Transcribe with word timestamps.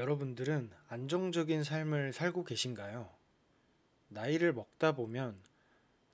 여러분들은 0.00 0.70
안정적인 0.88 1.62
삶을 1.62 2.14
살고 2.14 2.44
계신가요? 2.44 3.10
나이를 4.08 4.54
먹다 4.54 4.92
보면 4.92 5.36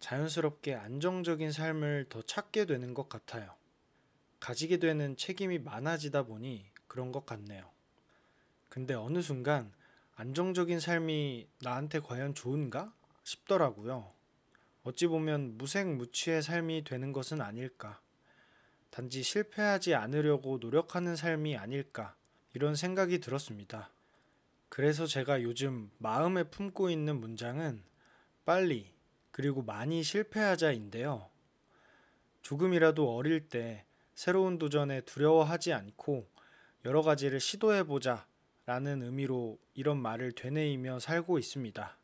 자연스럽게 0.01 0.75
안정적인 0.75 1.52
삶을 1.52 2.07
더 2.09 2.20
찾게 2.20 2.64
되는 2.64 2.95
것 2.95 3.09
같아요. 3.09 3.55
가지게 4.41 4.79
되는 4.79 5.16
책임이 5.16 5.61
많아지다 5.61 6.25
보니 6.25 6.66
그런 6.88 7.12
것 7.12 7.27
같네요. 7.27 7.70
근데 8.69 8.93
어느 8.95 9.23
순간 9.23 9.73
안정적인 10.16 10.80
삶이 10.80 11.47
나한테 11.61 12.00
과연 12.00 12.34
좋은가 12.34 12.92
싶더라고요. 13.23 14.12
어찌 14.83 15.06
보면 15.06 15.59
무색무취의 15.59 16.42
삶이 16.42 16.83
되는 16.83 17.12
것은 17.12 17.41
아닐까. 17.41 18.00
단지 18.91 19.23
실패하지 19.23 19.95
않으려고 19.95 20.59
노력하는 20.59 21.14
삶이 21.14 21.56
아닐까. 21.56 22.16
이런 22.56 22.74
생각이 22.74 23.19
들었습니다. 23.19 23.91
그래서 24.70 25.05
제가 25.05 25.42
요즘 25.42 25.91
마음에 25.98 26.42
품고 26.42 26.88
있는 26.88 27.20
문장은 27.20 27.84
빨리 28.47 28.95
그리고 29.30 29.60
많이 29.60 30.02
실패하자인데요. 30.02 31.28
조금이라도 32.41 33.14
어릴 33.14 33.50
때 33.50 33.84
새로운 34.14 34.56
도전에 34.56 35.02
두려워하지 35.02 35.74
않고 35.74 36.27
여러 36.87 37.02
가지를 37.02 37.41
시도해보자 37.41 38.27
라는 38.64 39.02
의미로 39.02 39.59
이런 39.75 40.00
말을 40.00 40.33
되뇌이며 40.33 41.00
살고 41.00 41.38
있습니다. 41.38 41.98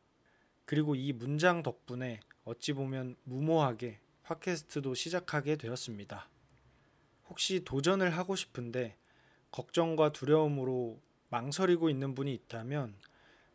그리고 0.66 0.94
이 0.94 1.14
문장 1.14 1.62
덕분에 1.62 2.20
어찌 2.44 2.74
보면 2.74 3.16
무모하게 3.24 4.00
팟캐스트도 4.24 4.96
시작하게 4.96 5.56
되었습니다. 5.56 6.28
혹시 7.30 7.64
도전을 7.64 8.10
하고 8.10 8.36
싶은데 8.36 8.98
걱정과 9.52 10.12
두려움으로 10.12 10.98
망설이고 11.28 11.88
있는 11.88 12.14
분이 12.14 12.34
있다면 12.34 12.94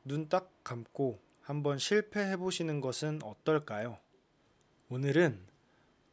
눈 0.06 0.30
딱 0.30 0.52
감고 0.64 1.20
한번 1.42 1.78
실패해 1.78 2.38
보시는 2.38 2.82
것은 2.82 3.20
어떨까요? 3.24 3.98
오늘은 4.90 5.40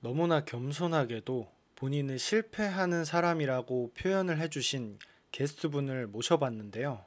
너무나 0.00 0.44
겸손하게도 0.44 1.50
본인을 1.76 2.18
실패하는 2.18 3.04
사람이라고 3.04 3.92
표현을 3.96 4.38
해주신 4.40 4.98
게스트분을 5.32 6.06
모셔봤는데요. 6.08 7.04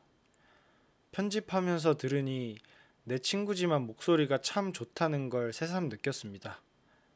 편집하면서 1.12 1.98
들으니 1.98 2.58
내 3.04 3.18
친구지만 3.18 3.84
목소리가 3.84 4.40
참 4.42 4.74
좋다는 4.74 5.30
걸 5.30 5.54
새삼 5.54 5.90
느꼈습니다. 5.90 6.62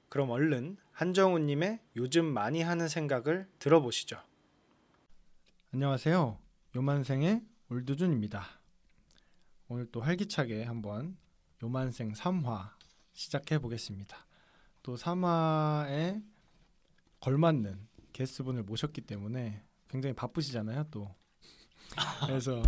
그럼 0.09 0.30
얼른 0.30 0.78
한정우님의 0.94 1.80
요즘 1.98 2.26
많이 2.26 2.62
하는 2.62 2.88
생각을 2.88 3.48
들어보시죠. 3.59 4.22
안녕하세요. 5.73 6.38
요만생의 6.75 7.45
올두준입니다. 7.69 8.45
오늘 9.69 9.89
또 9.89 10.02
활기차게 10.02 10.66
한번 10.66 11.16
요만생 11.64 12.11
3화 12.11 12.72
시작해 13.14 13.58
보겠습니다. 13.58 14.17
또 14.83 14.95
3화에 14.97 16.22
걸맞는 17.22 17.88
게스트분을 18.11 18.64
모셨기 18.64 18.99
때문에 18.99 19.64
굉장히 19.88 20.14
바쁘시잖아요, 20.14 20.88
또. 20.92 21.16
그래서 22.27 22.61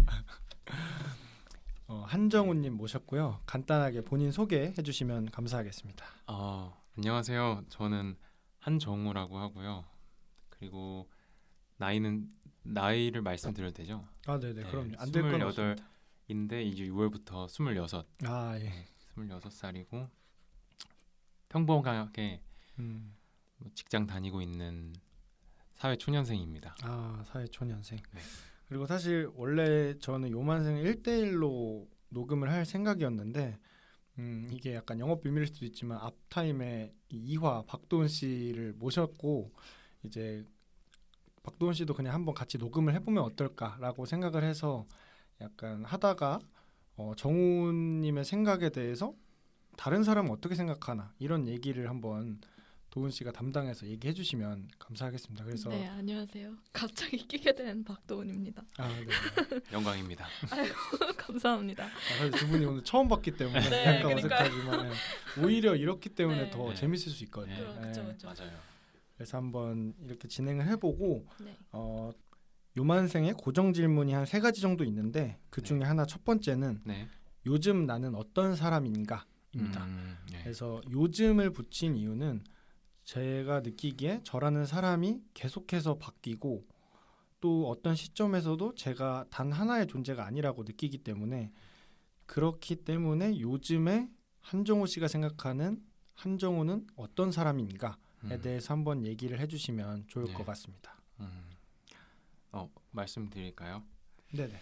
어, 1.87 2.05
한정우님 2.07 2.77
모셨고요. 2.77 3.41
간단하게 3.45 4.05
본인 4.05 4.31
소개해 4.31 4.75
주시면 4.81 5.31
감사하겠습니다. 5.31 6.05
아, 6.27 6.73
안녕하세요. 6.95 7.65
저는 7.67 8.15
한정우라고 8.59 9.39
하고요. 9.39 9.83
그리고 10.47 11.09
나이는 11.75 12.31
나이를 12.63 13.21
말씀드려도 13.21 13.73
되죠? 13.73 14.07
아, 14.25 14.39
네네, 14.39 14.63
네, 14.63 14.69
그럼요. 14.69 14.93
안 14.97 15.11
될건 15.11 15.35
28 15.35 15.41
없습니다. 15.47 15.89
인데 16.27 16.63
이제 16.63 16.85
6월부터 16.85 17.47
26, 17.49 18.05
아, 18.25 18.57
예. 18.59 18.85
26살이고 19.17 20.09
평범하게 21.49 22.41
음, 22.79 23.15
뭐 23.57 23.69
직장 23.75 24.07
다니고 24.07 24.41
있는 24.41 24.93
사회 25.75 25.95
초년생입니다. 25.95 26.75
아, 26.83 27.23
사회 27.27 27.45
초년생. 27.45 27.99
네. 28.13 28.21
그리고 28.67 28.85
사실 28.85 29.29
원래 29.35 29.97
저는 29.99 30.31
요만생 30.31 30.77
1대1로 30.77 31.87
녹음을 32.09 32.49
할 32.49 32.65
생각이었는데 32.65 33.59
음, 34.19 34.47
이게 34.51 34.75
약간 34.75 34.99
영업 34.99 35.21
비밀일 35.21 35.47
수도 35.47 35.65
있지만 35.65 35.97
앞타임에 35.99 36.93
이 37.09 37.37
2화 37.37 37.65
박도훈 37.65 38.07
씨를 38.07 38.73
모셨고 38.73 39.51
이제 40.03 40.45
박도훈 41.43 41.73
씨도 41.73 41.93
그냥 41.93 42.13
한번 42.13 42.33
같이 42.33 42.57
녹음을 42.57 42.93
해보면 42.95 43.21
어떨까라고 43.23 44.05
생각을 44.05 44.43
해서 44.43 44.85
약간 45.41 45.83
하다가 45.83 46.39
어, 46.95 47.13
정우님의 47.17 48.23
생각에 48.23 48.69
대해서 48.69 49.13
다른 49.75 50.03
사람은 50.03 50.31
어떻게 50.31 50.55
생각하나 50.55 51.13
이런 51.19 51.47
얘기를 51.47 51.89
한번 51.89 52.39
도훈 52.91 53.09
씨가 53.09 53.31
담당해서 53.31 53.87
얘기해 53.87 54.13
주시면 54.13 54.69
감사하겠습니다. 54.77 55.43
그래서 55.43 55.69
네 55.69 55.87
안녕하세요. 55.87 56.53
갑자기 56.71 57.17
끼게 57.27 57.55
된 57.55 57.83
박도훈입니다. 57.83 58.63
아, 58.77 58.87
네. 58.87 59.07
영광입니다. 59.73 60.27
감사합니다. 61.17 61.85
아, 61.85 62.17
사실 62.19 62.31
두 62.31 62.47
분이 62.47 62.63
오늘 62.65 62.83
처음 62.83 63.07
봤기 63.07 63.31
때문에 63.31 63.67
네, 63.67 63.85
약간 63.97 64.15
그러니까요. 64.15 64.47
어색하지만 64.47 64.91
예. 64.91 65.41
오히려 65.43 65.75
이렇기 65.75 66.09
때문에 66.09 66.43
네. 66.43 66.49
더 66.51 66.69
네. 66.69 66.75
재밌을 66.75 67.11
수 67.11 67.23
있거든요. 67.23 67.55
네. 67.55 67.63
그럼, 67.63 67.81
그쵸, 67.81 68.05
그쵸. 68.05 68.27
맞아요. 68.27 68.72
그래서 69.23 69.37
한번 69.37 69.93
이렇게 70.01 70.27
진행을 70.27 70.67
해보고 70.67 71.25
네. 71.39 71.57
어, 71.71 72.11
요만생의 72.75 73.35
고정 73.35 73.71
질문이 73.71 74.11
한 74.11 74.25
세 74.25 74.41
가지 74.41 74.59
정도 74.59 74.83
있는데 74.83 75.39
그 75.49 75.61
중에 75.61 75.79
네. 75.79 75.85
하나 75.85 76.05
첫 76.05 76.25
번째는 76.25 76.81
네. 76.83 77.07
요즘 77.45 77.85
나는 77.85 78.15
어떤 78.15 78.53
사람인가입니다. 78.57 79.85
음, 79.85 80.17
네. 80.29 80.41
그래서 80.43 80.81
요즘을 80.91 81.51
붙인 81.51 81.95
이유는 81.95 82.43
제가 83.05 83.61
느끼기에 83.61 84.21
저라는 84.25 84.65
사람이 84.65 85.21
계속해서 85.33 85.97
바뀌고 85.99 86.65
또 87.39 87.69
어떤 87.69 87.95
시점에서도 87.95 88.75
제가 88.75 89.25
단 89.29 89.53
하나의 89.53 89.87
존재가 89.87 90.25
아니라고 90.25 90.63
느끼기 90.63 90.97
때문에 90.97 91.53
그렇기 92.25 92.75
때문에 92.77 93.39
요즘에 93.39 94.09
한정우 94.41 94.85
씨가 94.85 95.07
생각하는 95.07 95.81
한정우는 96.15 96.87
어떤 96.97 97.31
사람인가에 97.31 97.93
음, 98.31 98.41
대해서 98.41 98.73
한번 98.73 99.05
얘기를 99.05 99.39
해주시면 99.39 100.07
좋을 100.07 100.25
네. 100.27 100.33
것 100.33 100.45
같습니다. 100.45 100.95
음. 101.19 101.49
어, 102.51 102.69
말씀드릴까요? 102.91 103.83
네네. 104.31 104.59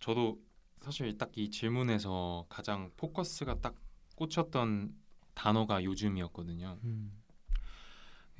저도 0.00 0.40
사실 0.80 1.16
딱 1.16 1.30
이 1.36 1.50
질문에서 1.50 2.46
가장 2.48 2.90
포커스가 2.96 3.60
딱 3.60 3.74
꽂혔던 4.16 4.94
단어가 5.34 5.82
요즘이었거든요. 5.82 6.78
음. 6.84 7.22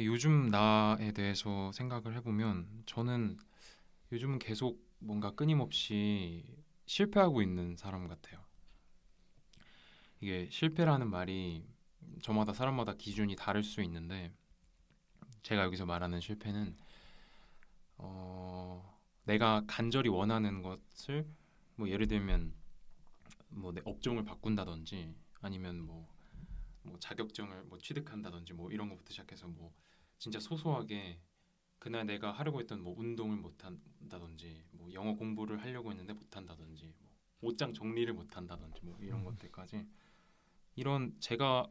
요즘 0.00 0.50
나에 0.50 1.12
대해서 1.12 1.70
생각을 1.72 2.14
해보면 2.16 2.82
저는 2.86 3.36
요즘은 4.12 4.38
계속 4.38 4.84
뭔가 4.98 5.30
끊임없이 5.32 6.44
실패하고 6.86 7.42
있는 7.42 7.76
사람 7.76 8.06
같아요. 8.08 8.40
이게 10.20 10.48
실패라는 10.50 11.08
말이 11.10 11.66
저마다 12.22 12.52
사람마다 12.52 12.94
기준이 12.94 13.36
다를 13.36 13.62
수 13.62 13.82
있는데 13.82 14.32
제가 15.42 15.62
여기서 15.64 15.86
말하는 15.86 16.20
실패는 16.20 16.76
어, 17.96 18.98
내가 19.24 19.62
간절히 19.66 20.08
원하는 20.08 20.62
것을 20.62 21.26
뭐 21.76 21.88
예를 21.88 22.06
들면 22.06 22.54
뭐 23.54 23.72
내 23.72 23.80
업종을 23.84 24.24
바꾼다든지 24.24 25.14
아니면 25.40 25.80
뭐, 25.80 26.08
뭐 26.82 26.98
자격증을 26.98 27.64
뭐 27.64 27.78
취득한다든지 27.78 28.52
뭐 28.52 28.70
이런 28.70 28.88
것부터 28.88 29.10
시작해서 29.10 29.46
뭐 29.48 29.72
진짜 30.18 30.40
소소하게 30.40 31.20
그날 31.78 32.06
내가 32.06 32.32
하려고 32.32 32.60
했던 32.60 32.82
뭐 32.82 32.94
운동을 32.98 33.36
못 33.36 33.64
한다든지 33.64 34.64
뭐 34.72 34.92
영어 34.92 35.14
공부를 35.14 35.62
하려고 35.62 35.90
했는데 35.90 36.14
못 36.14 36.36
한다든지 36.36 36.94
뭐 36.98 37.10
옷장 37.42 37.74
정리를 37.74 38.12
못 38.14 38.36
한다든지 38.36 38.80
뭐 38.82 38.98
이런 39.00 39.20
음. 39.20 39.24
것들까지 39.24 39.86
이런 40.76 41.14
제가 41.20 41.66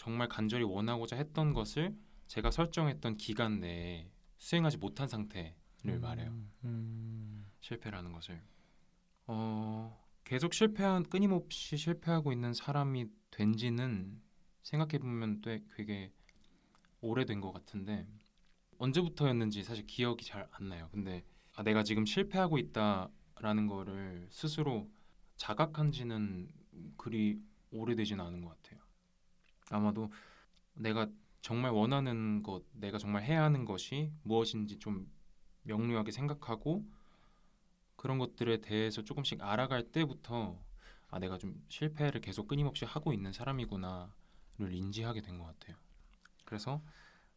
정말 0.00 0.28
간절히 0.28 0.64
원하고자 0.64 1.16
했던 1.16 1.52
것을 1.52 1.94
제가 2.26 2.50
설정했던 2.50 3.18
기간 3.18 3.60
내에 3.60 4.10
수행하지 4.38 4.78
못한 4.78 5.06
상태를 5.08 5.98
말해요. 6.00 6.30
음. 6.64 7.46
실패라는 7.60 8.10
것을 8.14 8.42
어 9.26 10.02
계속 10.24 10.54
실패한 10.54 11.02
끊임없이 11.10 11.76
실패하고 11.76 12.32
있는 12.32 12.54
사람이 12.54 13.08
된지는 13.30 14.22
생각해 14.62 14.98
보면 15.00 15.42
되게 15.76 16.10
오래된 17.02 17.42
것 17.42 17.52
같은데 17.52 18.06
언제부터였는지 18.78 19.62
사실 19.64 19.86
기억이 19.86 20.24
잘 20.24 20.48
안 20.52 20.70
나요. 20.70 20.88
근데 20.92 21.22
아, 21.54 21.62
내가 21.62 21.82
지금 21.82 22.06
실패하고 22.06 22.56
있다라는 22.56 23.66
거를 23.66 24.28
스스로 24.30 24.90
자각한지는 25.36 26.48
그리 26.96 27.38
오래되지는 27.70 28.24
않은 28.24 28.40
것 28.42 28.62
같아요. 28.62 28.79
아마도 29.70 30.12
내가 30.74 31.08
정말 31.40 31.72
원하는 31.72 32.42
것, 32.42 32.64
내가 32.72 32.98
정말 32.98 33.22
해야 33.24 33.42
하는 33.44 33.64
것이 33.64 34.12
무엇인지 34.24 34.78
좀 34.78 35.10
명료하게 35.62 36.12
생각하고 36.12 36.86
그런 37.96 38.18
것들에 38.18 38.60
대해서 38.60 39.02
조금씩 39.02 39.42
알아갈 39.42 39.90
때부터 39.92 40.58
아 41.08 41.18
내가 41.18 41.38
좀 41.38 41.64
실패를 41.68 42.20
계속 42.20 42.48
끊임없이 42.48 42.84
하고 42.84 43.12
있는 43.12 43.32
사람이구나를 43.32 44.72
인지하게 44.72 45.22
된 45.22 45.38
것 45.38 45.46
같아요. 45.46 45.76
그래서 46.44 46.82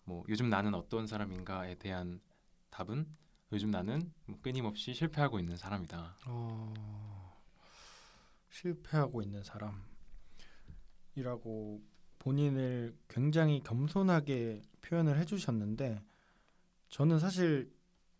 뭐 0.06 0.24
요즘 0.30 0.50
나는 0.50 0.74
어떤 0.74 1.08
사람인가에 1.08 1.76
대한 1.76 2.22
답은 2.70 3.08
요즘 3.52 3.72
나는 3.72 4.12
뭐 4.26 4.40
끊임없이 4.42 4.94
실패하고 4.94 5.40
있는 5.40 5.58
사람이다. 5.58 6.18
어, 6.28 7.42
실패하고 8.50 9.22
있는 9.22 9.44
사람이라고 11.16 11.84
본인을 12.24 12.96
굉장히 13.10 13.62
겸손하게 13.64 14.62
표현을 14.82 15.20
해주셨는데 15.20 16.02
저는 16.90 17.20
사실 17.20 17.70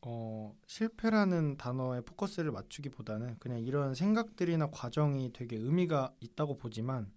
어, 0.02 0.54
실패라는 0.68 1.56
단어에 1.56 2.02
포커스를 2.02 2.52
맞추기보다는 2.52 3.38
그냥 3.40 3.60
이런 3.60 3.96
생각들이나 3.96 4.68
과정이 4.72 5.32
되게 5.32 5.56
의미가 5.56 6.14
있다고 6.20 6.58
보지만 6.58 7.10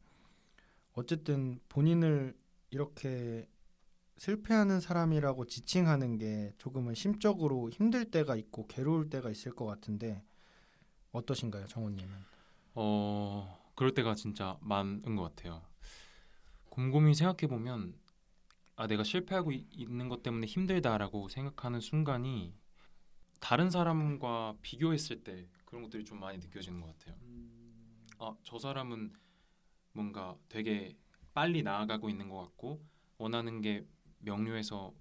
어쨌든 0.93 1.59
본인을 1.69 2.37
이렇게 2.71 3.49
실패하는 4.19 4.79
사람이라고 4.81 5.47
지칭하는 5.47 6.19
게 6.19 6.53
조금은 6.59 6.95
심적으로 6.95 7.69
힘들 7.69 8.05
때가 8.11 8.37
있고 8.37 8.69
괴로울 8.69 9.11
때가 9.11 9.31
있을 9.31 9.53
것 9.53 9.67
같은데 9.67 10.23
어떠신가요, 11.11 11.67
정우님은? 11.67 12.15
어 12.77 13.59
그럴 13.75 13.93
때가 13.93 14.15
진짜 14.15 14.57
많은 14.61 15.17
것 15.17 15.35
같아요. 15.35 15.63
곰곰이 16.77 17.15
생각해 17.15 17.47
보면 17.49 17.99
아 18.77 18.87
내가 18.87 19.03
실패하고 19.03 19.51
이- 19.51 19.67
있는 19.73 20.11
것 20.11 20.23
때문에 20.23 20.47
힘들다라고 20.47 21.31
생각하는 21.31 21.81
순간이 21.81 22.55
다른 23.41 23.71
사람과 23.71 24.59
비교했을 24.61 25.25
때 25.25 25.49
그런 25.65 25.83
것들이 25.85 26.05
좀 26.05 26.21
많이 26.21 26.37
느껴지는 26.37 26.83
것 26.83 26.99
같아요. 26.99 27.17
아저 28.19 28.59
사람은 28.59 29.15
뭔가 29.93 30.37
되게 30.51 30.99
빨리 31.33 31.63
나아가고 31.63 32.11
있는 32.11 32.29
것 32.29 32.43
같고 32.43 32.85
원하는 33.17 33.63
게 33.63 33.87
명료해서 34.19 34.93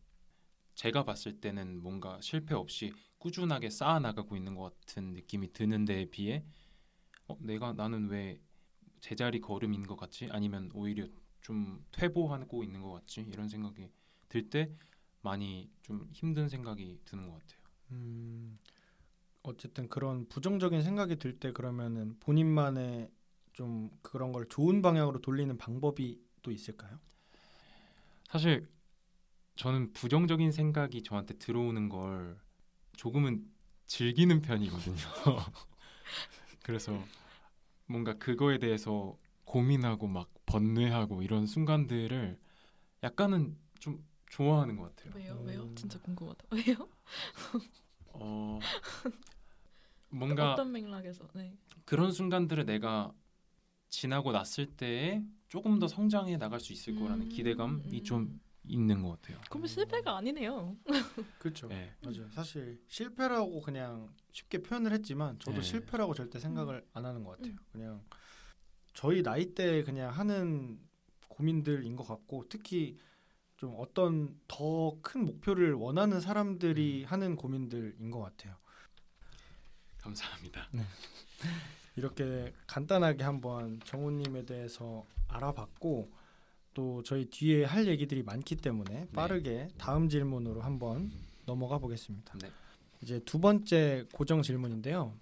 제가 0.75 1.03
봤을 1.03 1.41
때는 1.41 1.81
뭔가 1.83 2.21
실패 2.21 2.55
없이 2.55 2.93
꾸준하게 3.17 3.69
쌓아 3.69 3.99
나가고 3.99 4.37
있는 4.37 4.55
것 4.55 4.79
같은 4.79 5.11
느낌이 5.13 5.51
드는 5.51 5.83
데에 5.83 6.05
비해 6.05 6.45
어, 7.27 7.37
내가 7.41 7.73
나는 7.73 8.07
왜 8.07 8.39
제자리 9.01 9.41
걸음인 9.41 9.85
것 9.85 9.97
같지? 9.97 10.29
아니면 10.31 10.71
오히려 10.73 11.07
좀 11.45 11.85
퇴보하고 11.91 12.63
있는 12.63 12.81
것 12.81 12.91
같지? 12.91 13.21
이런 13.21 13.47
생각이 13.47 13.87
들 14.29 14.49
때 14.49 14.71
많이 15.21 15.69
좀 15.83 16.09
힘든 16.11 16.49
생각이 16.49 16.99
드는 17.05 17.27
것 17.27 17.33
같아요. 17.39 17.59
음, 17.91 18.57
어쨌든 19.43 19.87
그런 19.87 20.27
부정적인 20.27 20.81
생각이 20.81 21.17
들 21.17 21.39
때 21.39 21.51
그러면은 21.51 22.17
본인만의 22.19 23.11
좀 23.53 23.91
그런 24.01 24.31
걸 24.31 24.47
좋은 24.49 24.81
방향으로 24.81 25.21
돌리는 25.21 25.55
방법이 25.57 26.19
또 26.41 26.51
있을까요? 26.51 26.99
사실 28.27 28.67
저는 29.55 29.93
부정적인 29.93 30.51
생각이 30.51 31.03
저한테 31.03 31.35
들어오는 31.37 31.89
걸 31.89 32.39
조금은 32.97 33.45
즐기는 33.87 34.41
편이거든요. 34.41 34.95
그래서 36.63 37.07
뭔가 37.87 38.15
그거에 38.17 38.59
대해서 38.59 39.17
고민하고 39.45 40.07
막 40.07 40.29
번뇌하고 40.45 41.21
이런 41.21 41.45
순간들을 41.45 42.39
약간은 43.03 43.57
좀 43.79 44.05
좋아하는 44.29 44.75
것 44.75 44.95
같아요. 44.95 45.13
왜요? 45.15 45.41
왜요? 45.45 45.61
음. 45.63 45.75
진짜 45.75 45.99
궁금하다. 45.99 46.45
왜요? 46.51 46.89
어 48.13 48.59
뭔가 50.09 50.53
어떤 50.53 50.71
맥락에서? 50.71 51.27
네. 51.33 51.57
그런 51.85 52.11
순간들을 52.11 52.65
내가 52.65 53.13
지나고 53.89 54.31
났을 54.31 54.65
때에 54.65 55.23
조금 55.47 55.79
더 55.79 55.87
성장해 55.87 56.37
나갈 56.37 56.59
수 56.59 56.73
있을 56.73 56.95
거라는 56.95 57.25
음, 57.25 57.29
기대감이 57.29 57.99
음. 57.99 58.03
좀 58.03 58.39
있는 58.67 59.03
것 59.03 59.21
같아요. 59.21 59.39
그러면 59.49 59.67
실패가 59.67 60.17
아니네요. 60.17 60.75
그렇죠. 61.39 61.67
네. 61.67 61.93
맞아요. 62.01 62.29
사실 62.31 62.81
실패라고 62.87 63.61
그냥 63.61 64.09
쉽게 64.31 64.61
표현을 64.61 64.91
했지만 64.91 65.37
저도 65.39 65.61
네. 65.61 65.67
실패라고 65.67 66.13
절대 66.13 66.39
생각을 66.39 66.85
안 66.93 67.05
하는 67.05 67.23
것 67.23 67.37
같아요. 67.37 67.55
그냥 67.71 68.03
저희 68.95 69.21
나이 69.21 69.53
때 69.53 69.83
그냥 69.83 70.09
하는 70.11 70.79
고민들인 71.27 71.95
것 71.95 72.07
같고 72.07 72.45
특히 72.49 72.97
좀 73.57 73.75
어떤 73.77 74.39
더 74.47 74.97
큰 75.01 75.25
목표를 75.25 75.73
원하는 75.73 76.19
사람들이 76.19 77.03
하는 77.03 77.35
고민들인 77.35 78.09
것 78.09 78.19
같아요. 78.19 78.55
감사합니다. 79.99 80.67
이렇게 81.95 82.53
간단하게 82.67 83.23
한번 83.23 83.79
정우님에 83.85 84.45
대해서 84.45 85.05
알아봤고 85.27 86.11
또 86.73 87.03
저희 87.03 87.25
뒤에 87.25 87.63
할 87.63 87.87
얘기들이 87.87 88.23
많기 88.23 88.55
때문에 88.55 89.07
빠르게 89.13 89.69
다음 89.77 90.09
질문으로 90.09 90.61
한번 90.61 91.11
넘어가 91.45 91.77
보겠습니다. 91.77 92.37
네. 92.41 92.49
이제 93.01 93.19
두 93.25 93.39
번째 93.39 94.05
고정 94.11 94.41
질문인데요. 94.41 95.13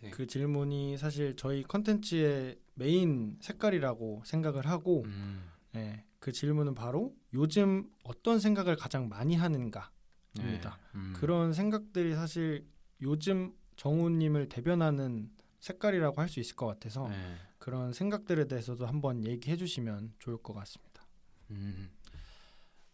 네. 0.00 0.10
그 0.10 0.26
질문이 0.26 0.98
사실 0.98 1.36
저희 1.36 1.62
컨텐츠의 1.62 2.58
메인 2.74 3.38
색깔이라고 3.40 4.22
생각을 4.24 4.66
하고 4.66 5.02
음, 5.06 5.50
네, 5.72 6.04
그 6.18 6.32
질문은 6.32 6.74
바로 6.74 7.14
요즘 7.32 7.90
어떤 8.04 8.38
생각을 8.38 8.76
가장 8.76 9.08
많이 9.08 9.34
하는가 9.36 9.90
네. 10.34 10.42
입니다. 10.42 10.78
음, 10.94 11.12
그런 11.16 11.52
생각들이 11.52 12.14
사실 12.14 12.66
요즘 13.00 13.54
정우님을 13.76 14.48
대변하는 14.48 15.30
색깔이라고 15.60 16.20
할 16.20 16.28
수 16.28 16.40
있을 16.40 16.56
것 16.56 16.66
같아서 16.66 17.08
네. 17.08 17.36
그런 17.58 17.92
생각들에 17.92 18.46
대해서도 18.46 18.86
한번 18.86 19.24
얘기해 19.24 19.56
주시면 19.56 20.14
좋을 20.18 20.38
것 20.42 20.52
같습니다. 20.54 21.06
음, 21.50 21.90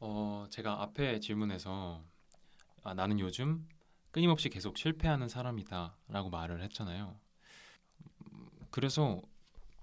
어 0.00 0.46
제가 0.50 0.82
앞에 0.82 1.20
질문에서 1.20 2.04
아, 2.82 2.94
나는 2.94 3.18
요즘 3.20 3.66
끊임없이 4.10 4.48
계속 4.48 4.76
실패하는 4.78 5.28
사람이다라고 5.28 6.30
말을 6.30 6.62
했잖아요. 6.62 7.18
음, 8.32 8.48
그래서 8.70 9.20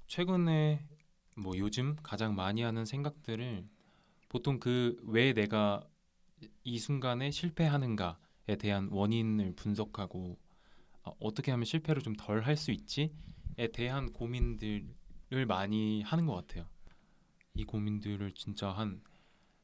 최근에 0.08 0.86
뭐 1.38 1.58
요즘 1.58 1.96
가장 2.04 2.36
많이 2.36 2.62
하는 2.62 2.86
생각들을 2.86 3.68
보통 4.30 4.60
그 4.60 4.98
왜 5.04 5.34
내가 5.34 5.88
이 6.64 6.80
순간에 6.80 7.32
실패하는가에 7.32 8.56
대한 8.60 8.90
원인을 8.92 9.54
분석하고 9.56 10.38
어, 11.04 11.12
어떻게 11.20 11.52
하면 11.52 11.66
실패를 11.66 12.02
좀 12.02 12.16
덜 12.18 12.42
할 12.44 12.58
수 12.58 12.72
있지에 12.72 13.10
대한 13.74 14.12
고민들을 14.14 15.46
많이 15.48 16.02
하는 16.04 16.26
것 16.26 16.36
같아요. 16.36 16.68
이 17.54 17.64
고민들을 17.66 18.34
진짜 18.34 18.72
한 18.72 19.02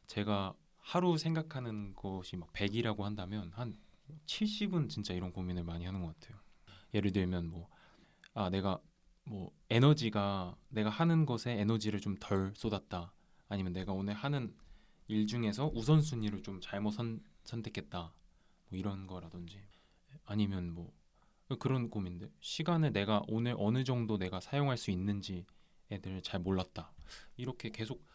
제가 0.07 0.55
하루 0.77 1.17
생각하는 1.17 1.93
것이 1.95 2.37
막 2.37 2.51
100이라고 2.53 3.03
한다면 3.03 3.51
한 3.53 3.77
70은 4.25 4.89
진짜 4.89 5.13
이런 5.13 5.31
고민을 5.31 5.63
많이 5.63 5.85
하는 5.85 6.01
것 6.01 6.19
같아요. 6.19 6.39
예를 6.93 7.11
들면 7.11 7.47
뭐 7.49 7.69
아 8.33 8.49
내가 8.49 8.79
뭐 9.31 9.49
에너지가 9.69 10.57
내가 10.67 10.89
하는 10.89 11.25
것에 11.25 11.51
에너지를 11.51 12.01
좀 12.01 12.17
덜 12.19 12.53
쏟았다. 12.53 13.13
아니면 13.47 13.71
내가 13.71 13.93
오늘 13.93 14.13
하는 14.13 14.53
일 15.07 15.25
중에서 15.25 15.71
우선순위를 15.73 16.43
좀 16.43 16.59
잘못 16.59 16.91
선, 16.91 17.21
선택했다. 17.45 18.13
뭐 18.67 18.77
이런 18.77 19.07
거라든지 19.07 19.57
아니면 20.25 20.73
뭐 20.73 20.93
그런 21.59 21.89
고민들. 21.89 22.29
시간을 22.41 22.91
내가 22.91 23.21
오늘 23.29 23.55
어느 23.57 23.85
정도 23.85 24.17
내가 24.17 24.41
사용할 24.41 24.75
수 24.75 24.91
있는지 24.91 25.45
애들 25.91 26.21
잘 26.23 26.41
몰랐다. 26.41 26.91
이렇게 27.37 27.69
계속 27.69 28.05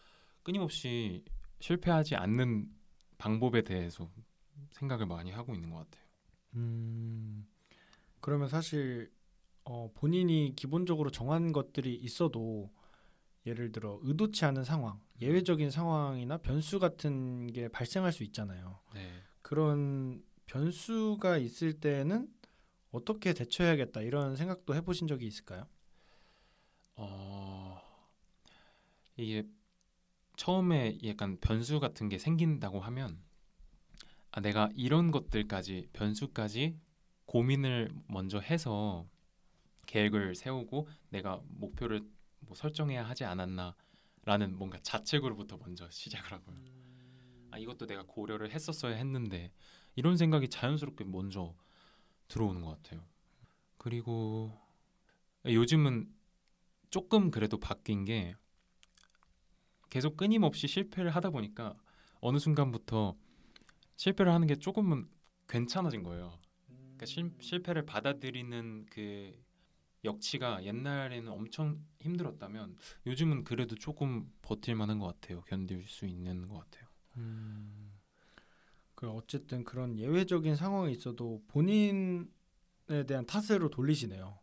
끊임없이 0.42 1.24
실패하지 1.60 2.16
않는 2.16 2.70
방법에 3.16 3.62
대해서 3.62 4.10
생각을 4.72 5.06
많이 5.06 5.30
하고 5.30 5.54
있는 5.54 5.70
것 5.70 5.78
같아요. 5.78 6.04
음, 6.56 7.48
그러면 8.20 8.48
사실 8.48 9.10
어, 9.68 9.90
본인이 9.94 10.52
기본적으로 10.54 11.10
정한 11.10 11.52
것들이 11.52 11.94
있어도 11.96 12.70
예를 13.46 13.72
들어 13.72 13.98
의도치 14.02 14.44
않은 14.44 14.62
상황, 14.62 15.00
예외적인 15.20 15.70
상황이나 15.70 16.38
변수 16.38 16.78
같은 16.78 17.48
게 17.48 17.68
발생할 17.68 18.12
수 18.12 18.22
있잖아요. 18.22 18.78
네. 18.94 19.10
그런 19.42 20.22
변수가 20.46 21.38
있을 21.38 21.80
때는 21.80 22.28
어떻게 22.92 23.32
대처해야겠다 23.32 24.02
이런 24.02 24.36
생각도 24.36 24.74
해보신 24.76 25.08
적이 25.08 25.26
있을까요? 25.26 25.66
어 26.94 27.80
이게 29.16 29.48
처음에 30.36 30.98
약간 31.04 31.38
변수 31.40 31.80
같은 31.80 32.08
게 32.08 32.18
생긴다고 32.18 32.80
하면 32.80 33.20
아 34.30 34.40
내가 34.40 34.70
이런 34.74 35.10
것들까지 35.10 35.88
변수까지 35.92 36.78
고민을 37.26 37.92
먼저 38.06 38.38
해서 38.38 39.06
계획을 39.86 40.34
세우고 40.34 40.88
내가 41.10 41.40
목표를 41.48 42.02
뭐 42.40 42.54
설정해야 42.54 43.08
하지 43.08 43.24
않았나라는 43.24 44.56
뭔가 44.56 44.78
자책으로부터 44.82 45.56
먼저 45.58 45.88
시작을 45.90 46.32
하고요. 46.32 46.56
아 47.50 47.58
이것도 47.58 47.86
내가 47.86 48.04
고려를 48.06 48.50
했었어야 48.52 48.96
했는데 48.96 49.52
이런 49.94 50.16
생각이 50.16 50.48
자연스럽게 50.48 51.04
먼저 51.04 51.54
들어오는 52.28 52.60
것 52.60 52.82
같아요. 52.82 53.04
그리고 53.78 54.52
요즘은 55.44 56.12
조금 56.90 57.30
그래도 57.30 57.58
바뀐 57.58 58.04
게 58.04 58.34
계속 59.90 60.16
끊임없이 60.16 60.66
실패를 60.66 61.10
하다 61.10 61.30
보니까 61.30 61.74
어느 62.20 62.38
순간부터 62.38 63.16
실패를 63.96 64.32
하는 64.32 64.46
게 64.46 64.56
조금은 64.56 65.08
괜찮아진 65.48 66.02
거예요. 66.02 66.38
그러니까 66.68 67.06
실, 67.06 67.32
실패를 67.40 67.86
받아들이는 67.86 68.86
그 68.90 69.45
역치가 70.06 70.64
옛날에는 70.64 71.30
엄청 71.30 71.84
힘들었다면 72.00 72.76
요즘은 73.06 73.44
그래도 73.44 73.74
조금 73.74 74.32
버틸 74.42 74.74
만한 74.74 74.98
것 74.98 75.06
같아요. 75.06 75.42
견딜 75.42 75.82
수 75.86 76.06
있는 76.06 76.48
것 76.48 76.58
같아요. 76.58 76.88
음, 77.16 77.92
그 78.94 79.10
어쨌든 79.10 79.64
그런 79.64 79.98
예외적인 79.98 80.56
상황이 80.56 80.92
있어도 80.92 81.42
본인에 81.48 82.26
대한 83.06 83.26
탓으로 83.26 83.68
돌리시네요. 83.68 84.38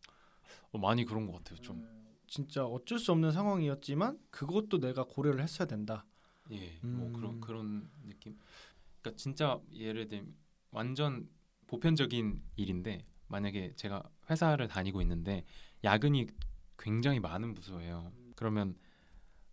어, 0.71 0.77
많이 0.77 1.05
그런 1.05 1.25
것 1.25 1.33
같아요. 1.37 1.59
좀 1.61 1.87
진짜 2.27 2.65
어쩔 2.65 2.99
수 2.99 3.11
없는 3.11 3.31
상황이었지만 3.31 4.19
그것도 4.31 4.79
내가 4.79 5.03
고려를 5.03 5.41
했어야 5.41 5.67
된다. 5.67 6.05
예, 6.51 6.79
뭐 6.81 7.07
음. 7.07 7.13
그런 7.13 7.39
그런 7.41 7.89
느낌. 8.05 8.37
그러니까 9.01 9.17
진짜 9.17 9.59
예를 9.71 10.07
들면 10.07 10.35
완전 10.71 11.29
보편적인 11.67 12.41
일인데 12.55 13.05
만약에 13.37 13.73
제가 13.75 14.03
회사를 14.29 14.67
다니고 14.67 15.01
있는데 15.01 15.43
야근이 15.83 16.27
굉장히 16.77 17.19
많은 17.19 17.55
부서예요. 17.55 18.11
그러면 18.35 18.75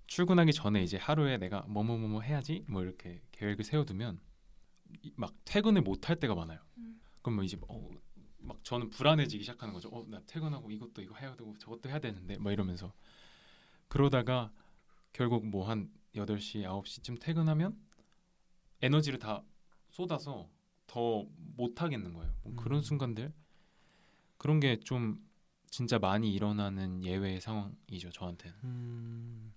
출근하기 0.07 0.53
전에 0.53 0.83
이제 0.83 0.99
하루에 0.99 1.39
내가 1.39 1.63
뭐뭐뭐뭐 1.63 2.21
해야지 2.21 2.65
뭐 2.69 2.83
이렇게 2.83 3.23
계획을 3.33 3.65
세워두면 3.65 4.21
이- 5.03 5.13
막 5.17 5.35
퇴근을 5.47 5.81
못 5.83 6.09
할 6.11 6.17
때가 6.17 6.35
많아요. 6.35 6.59
음. 6.79 7.01
그럼 7.23 7.37
뭐 7.37 7.45
이제 7.45 7.57
어, 7.69 7.89
막 8.39 8.63
저는 8.65 8.91
불안해지기 8.91 9.43
시작하는 9.45 9.73
거죠. 9.73 9.89
어, 9.91 10.05
나 10.09 10.21
퇴근하고 10.27 10.71
이것도 10.71 11.01
이거 11.03 11.15
해야 11.17 11.35
되고 11.37 11.57
저것도 11.59 11.89
해야 11.89 11.99
되는데 12.01 12.37
뭐 12.39 12.53
이러면서 12.53 12.93
그러다가 13.89 14.53
결국 15.13 15.47
뭐한 15.47 15.91
8시, 16.17 16.65
9시쯤 16.65 17.19
퇴근하면 17.21 17.79
에너지를 18.83 19.19
다 19.19 19.43
쏟아서 19.89 20.51
더 20.87 21.27
못 21.57 21.83
하겠는 21.83 22.15
거예요. 22.15 22.33
뭐 22.43 22.55
그런 22.57 22.79
음. 22.79 22.83
순간들 22.83 23.33
그런 24.40 24.59
게 24.59 24.80
좀 24.80 25.23
진짜 25.70 25.99
많이 25.99 26.32
일어나는 26.32 27.04
예외 27.04 27.38
상황이죠, 27.38 28.11
저한테는. 28.11 28.56
음, 28.64 29.52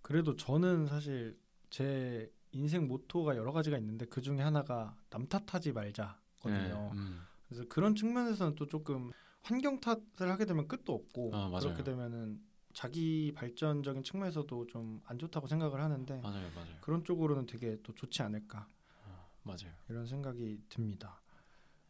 그래도 0.00 0.36
저는 0.36 0.86
사실 0.86 1.36
제 1.68 2.32
인생 2.52 2.86
모토가 2.86 3.36
여러 3.36 3.52
가지가 3.52 3.76
있는데 3.78 4.06
그 4.06 4.22
중에 4.22 4.40
하나가 4.40 4.96
남 5.10 5.26
탓하지 5.26 5.72
말자거든요. 5.72 6.90
네, 6.94 6.98
음. 6.98 7.20
그래서 7.48 7.64
그런 7.68 7.94
측면에서는 7.94 8.54
또 8.54 8.66
조금 8.68 9.10
환경 9.42 9.80
탓을 9.80 10.30
하게 10.30 10.44
되면 10.46 10.68
끝도 10.68 10.94
없고 10.94 11.30
아. 11.34 11.50
그렇게 11.60 11.82
되면은 11.82 12.40
자기 12.72 13.32
발전적인 13.34 14.02
측면에서도 14.04 14.66
좀 14.68 15.02
안 15.06 15.18
좋다고 15.18 15.46
생각을 15.46 15.80
하는데 15.80 16.20
맞아요, 16.22 16.50
맞아요. 16.54 16.76
그런 16.80 17.04
쪽으로는 17.04 17.46
되게 17.46 17.76
또 17.82 17.92
좋지 17.94 18.22
않을까 18.22 18.66
어, 19.04 19.28
맞아요. 19.42 19.74
이런 19.88 20.06
생각이 20.06 20.60
듭니다. 20.68 21.20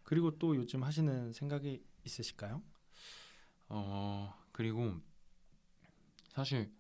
그리고 0.05 0.39
또 0.39 0.57
요즘 0.57 0.83
하시는 0.83 1.33
생각이 1.33 1.83
있으실까요? 2.05 2.63
어 3.69 4.35
그리고 4.53 5.01
사실 6.29 6.73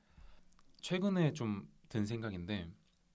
최근에 0.81 1.33
좀 1.35 1.71
든 1.93 2.07
생각인데 2.07 2.73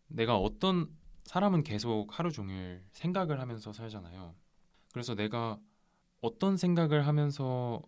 내가 0.08 0.38
어떤 0.38 0.96
사람은 1.24 1.64
계속 1.64 2.20
하루 2.20 2.32
종일 2.32 2.86
생각을 2.92 3.42
하면서 3.42 3.74
살잖아요. 3.74 4.36
그래서 4.94 5.16
내가 5.16 5.60
어떤 6.22 6.58
생각을 6.58 7.08
하면서 7.08 7.82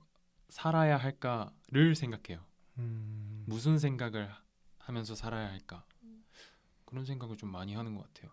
살아야 0.49 0.97
할까를 0.97 1.93
생각해요. 1.95 2.43
음, 2.79 3.43
무슨 3.47 3.77
생각을 3.77 4.31
하- 4.31 4.41
하면서 4.79 5.13
살아야 5.13 5.51
할까 5.51 5.85
그런 6.85 7.05
생각을 7.05 7.37
좀 7.37 7.51
많이 7.51 7.75
하는 7.75 7.93
것 7.95 8.11
같아요. 8.11 8.31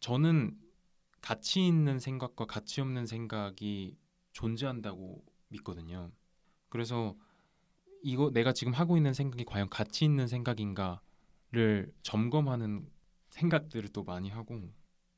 저는 0.00 0.58
가치 1.20 1.66
있는 1.66 1.98
생각과 1.98 2.46
가치 2.46 2.80
없는 2.80 3.06
생각이 3.06 3.96
존재한다고 4.32 5.24
믿거든요. 5.48 6.10
그래서 6.68 7.16
이거 8.02 8.30
내가 8.30 8.52
지금 8.52 8.72
하고 8.72 8.96
있는 8.96 9.12
생각이 9.12 9.44
과연 9.44 9.68
가치 9.68 10.04
있는 10.04 10.26
생각인가를 10.28 11.92
점검하는 12.02 12.88
생각들을 13.30 13.90
또 13.90 14.04
많이 14.04 14.30
하고 14.30 14.60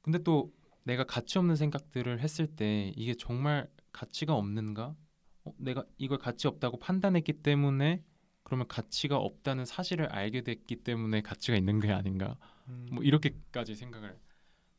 근데 0.02 0.18
또 0.22 0.52
내가 0.84 1.04
가치 1.04 1.38
없는 1.38 1.56
생각들을 1.56 2.20
했을 2.20 2.46
때 2.46 2.92
이게 2.96 3.14
정말 3.14 3.68
가치가 3.92 4.34
없는가? 4.34 4.96
어, 5.44 5.52
내가 5.58 5.84
이걸 5.98 6.18
가치 6.18 6.48
없다고 6.48 6.78
판단했기 6.78 7.34
때문에 7.34 8.02
그러면 8.42 8.66
가치가 8.66 9.16
없다는 9.16 9.64
사실을 9.64 10.06
알게 10.06 10.42
됐기 10.42 10.76
때문에 10.76 11.20
가치가 11.20 11.56
있는 11.56 11.80
게 11.80 11.92
아닌가? 11.92 12.36
음, 12.68 12.88
뭐 12.90 13.04
이렇게까지 13.04 13.74
생각을 13.74 14.18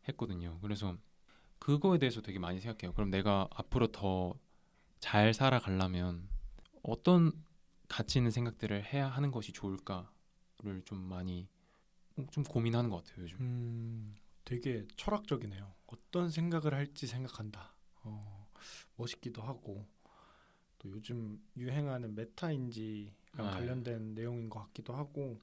했거든요. 0.10 0.60
그래서 0.62 0.98
그거에 1.62 1.98
대해서 1.98 2.22
되게 2.22 2.40
많이 2.40 2.60
생각해요. 2.60 2.94
그럼 2.94 3.10
내가 3.10 3.48
앞으로 3.52 3.88
더 3.88 4.34
잘 5.02 5.34
살아가려면 5.34 6.30
어떤 6.84 7.34
가치 7.90 8.20
있는 8.20 8.32
생각들을 8.32 8.86
해야 8.94 9.10
하는 9.10 9.32
것이 9.32 9.52
좋을까를 9.52 10.84
좀 10.86 11.00
많이 11.00 11.50
좀 12.32 12.44
고민하는 12.44 12.90
것 12.90 13.04
같아요 13.04 13.24
요즘. 13.24 13.38
음, 13.42 14.16
되게 14.46 14.86
철학적이네요. 14.96 15.74
어떤 15.88 16.30
생각을 16.30 16.74
할지 16.76 17.08
생각한다. 17.08 17.74
어, 18.04 18.48
멋있기도 18.96 19.42
하고 19.42 19.86
또 20.78 20.90
요즘 20.92 21.42
유행하는 21.58 22.14
메타인지랑 22.16 23.12
네. 23.38 23.44
관련된 23.44 24.14
내용인 24.14 24.50
것 24.50 24.60
같기도 24.60 24.94
하고 24.94 25.42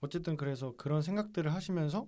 어쨌든 0.00 0.36
그래서 0.36 0.74
그런 0.76 1.02
생각들을 1.02 1.52
하시면서 1.52 2.06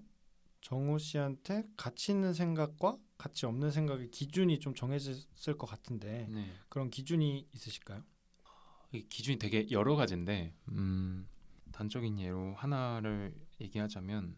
정우 0.65 0.99
씨한테 0.99 1.65
가치 1.77 2.13
있는 2.13 2.33
생각과 2.33 2.97
가치 3.19 3.45
없는 3.45 3.71
생각의 3.71 4.11
기준이 4.11 4.61
좀 4.61 4.75
정해졌을 4.75 5.59
것 5.59 5.67
같은데 5.67 6.27
네. 6.31 6.51
그런 6.71 6.89
기준이 6.89 7.47
있으실까요? 7.53 8.03
이 8.93 9.03
기준이 9.07 9.39
되게 9.39 9.71
여러 9.71 9.95
가지인데 9.95 10.55
음, 10.71 11.29
단적인 11.71 12.19
예로 12.19 12.55
하나를 12.55 13.35
얘기하자면 13.61 14.37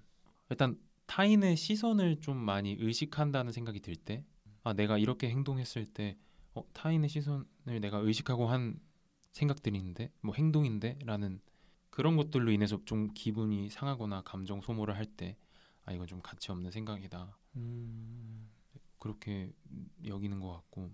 일단 0.51 0.77
타인의 1.07 1.57
시선을 1.57 2.21
좀 2.21 2.37
많이 2.37 2.77
의식한다는 2.81 3.53
생각이 3.53 3.79
들 3.81 3.95
때 3.95 4.25
아, 4.65 4.73
내가 4.73 4.99
이렇게 4.99 5.31
행동했을 5.31 5.87
때 5.87 6.19
어, 6.55 6.65
타인의 6.73 7.09
시선을 7.09 7.81
내가 7.81 7.99
의식하고 7.99 8.49
한 8.49 8.81
생각들인데 9.31 10.11
뭐 10.23 10.35
행동인데라는 10.35 11.41
그런 11.91 12.17
것들로 12.17 12.51
인해서 12.51 12.81
좀 12.85 13.11
기분이 13.15 13.71
상하거나 13.71 14.23
감정 14.23 14.61
소모를 14.61 14.97
할 14.97 15.07
때 15.07 15.37
아 15.87 15.93
이건 15.93 16.07
좀 16.07 16.21
가치 16.21 16.51
없는 16.51 16.71
생각이다. 16.71 17.39
음, 17.57 18.51
그렇게 18.99 19.53
여기는 20.05 20.39
것 20.41 20.53
같고. 20.53 20.91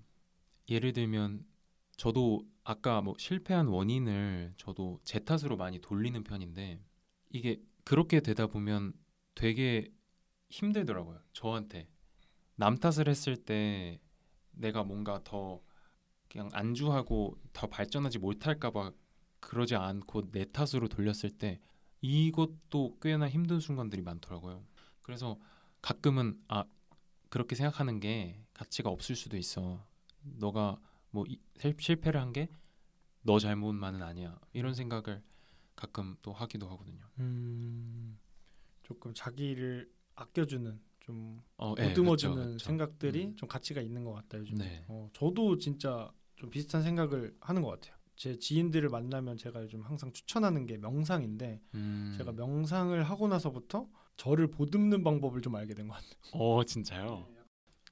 예를 0.68 0.92
들면 0.92 1.44
저도 1.96 2.46
아까 2.62 3.00
뭐 3.00 3.14
실패한 3.18 3.66
원인을 3.66 4.54
저도 4.56 5.00
제 5.04 5.18
탓으로 5.18 5.56
많이 5.56 5.80
돌리는 5.80 6.22
편인데 6.22 6.80
이게 7.30 7.60
그렇게 7.84 8.20
되다 8.20 8.46
보면 8.46 8.92
되게 9.34 9.92
힘들더라고요 10.50 11.20
저한테. 11.32 11.88
남 12.54 12.76
탓을 12.76 13.08
했을 13.08 13.36
때 13.36 14.00
내가 14.52 14.84
뭔가 14.84 15.20
더 15.24 15.60
그냥 16.28 16.48
안주하고 16.52 17.38
더 17.52 17.66
발전하지 17.66 18.18
못할까봐 18.18 18.92
그러지 19.40 19.74
않고 19.74 20.30
내 20.30 20.44
탓으로 20.44 20.88
돌렸을 20.88 21.30
때 21.30 21.58
이것도 22.00 22.98
꽤나 23.00 23.28
힘든 23.28 23.58
순간들이 23.58 24.02
많더라고요 24.02 24.64
그래서 25.02 25.38
가끔은 25.80 26.40
아 26.48 26.64
그렇게 27.28 27.54
생각하는 27.56 28.00
게 28.00 28.44
가치가 28.54 28.90
없을 28.90 29.16
수도 29.16 29.36
있어. 29.36 29.84
너가 30.22 30.78
뭐 31.10 31.24
이- 31.28 31.40
실- 31.60 31.76
실패를 31.78 32.20
한 32.20 32.32
게 32.32 32.48
너 33.24 33.38
잘못만은 33.38 34.02
아니야. 34.02 34.38
이런 34.52 34.74
생각을 34.74 35.22
가끔 35.76 36.16
또 36.22 36.32
하기도 36.32 36.68
하거든요. 36.70 37.04
음, 37.20 38.18
조금 38.82 39.14
자기를 39.14 39.90
아껴주는 40.16 40.80
좀 41.00 41.40
어, 41.56 41.74
예, 41.78 41.88
보듬어주는 41.88 42.34
그쵸, 42.36 42.52
그쵸. 42.52 42.64
생각들이 42.64 43.24
음. 43.26 43.36
좀 43.36 43.48
가치가 43.48 43.80
있는 43.80 44.04
것 44.04 44.12
같다 44.12 44.38
요즘. 44.38 44.56
네. 44.58 44.84
어, 44.88 45.08
저도 45.12 45.58
진짜 45.58 46.12
좀 46.36 46.50
비슷한 46.50 46.82
생각을 46.82 47.36
하는 47.40 47.62
것 47.62 47.68
같아요. 47.70 47.96
제 48.16 48.38
지인들을 48.38 48.88
만나면 48.88 49.36
제가 49.36 49.62
요즘 49.62 49.82
항상 49.82 50.12
추천하는 50.12 50.66
게 50.66 50.76
명상인데 50.78 51.60
음. 51.74 52.14
제가 52.18 52.32
명상을 52.32 53.02
하고 53.04 53.28
나서부터 53.28 53.88
저를 54.16 54.46
보듬는 54.48 55.02
방법을 55.04 55.40
좀 55.40 55.56
알게 55.56 55.74
된 55.74 55.88
것 55.88 55.94
같아요. 55.94 56.12
어 56.32 56.64
진짜요? 56.64 57.26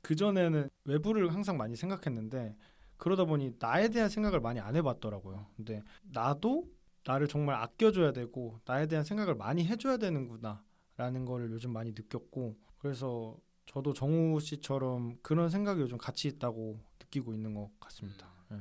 그 0.03 0.15
전에는 0.17 0.69
외부를 0.85 1.33
항상 1.35 1.57
많이 1.57 1.77
생각했는데 1.77 2.57
그러다 2.97 3.25
보니 3.25 3.53
나에 3.59 3.89
대한 3.89 4.09
생각을 4.09 4.41
많이 4.41 4.61
안 4.61 4.77
해봤더라고요. 4.77 5.47
근데 5.57 5.83
나도 6.03 6.71
나를 7.05 7.29
정말 7.29 7.57
아껴줘야 7.57 8.13
되고 8.13 8.61
나에 8.67 8.87
대한 8.87 9.05
생각을 9.05 9.35
많이 9.35 9.65
해줘야 9.67 9.97
되는구나라는 9.97 11.25
거를 11.25 11.51
요즘 11.51 11.73
많이 11.73 11.91
느꼈고 11.93 12.59
그래서 12.79 13.37
저도 13.67 13.93
정우 13.95 14.39
씨처럼 14.41 15.19
그런 15.23 15.49
생각이 15.49 15.81
요즘 15.81 15.97
같이 15.99 16.29
있다고 16.29 16.79
느끼고 17.01 17.33
있는 17.35 17.55
것 17.55 17.71
같습니다. 17.81 18.33
예. 18.53 18.57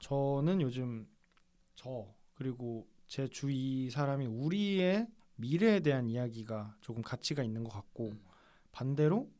저는 0.00 0.60
요즘 0.60 1.08
저 1.74 2.06
그리고 2.34 2.86
제 3.06 3.28
주위 3.28 3.88
사람이 3.90 4.26
우리의 4.26 5.06
미래에 5.36 5.80
대한 5.80 6.08
이야기가 6.08 6.76
조금 6.80 7.02
가치가 7.02 7.42
있는 7.42 7.64
것 7.64 7.70
같고 7.70 8.10
음. 8.10 8.24
반대로 8.72 9.30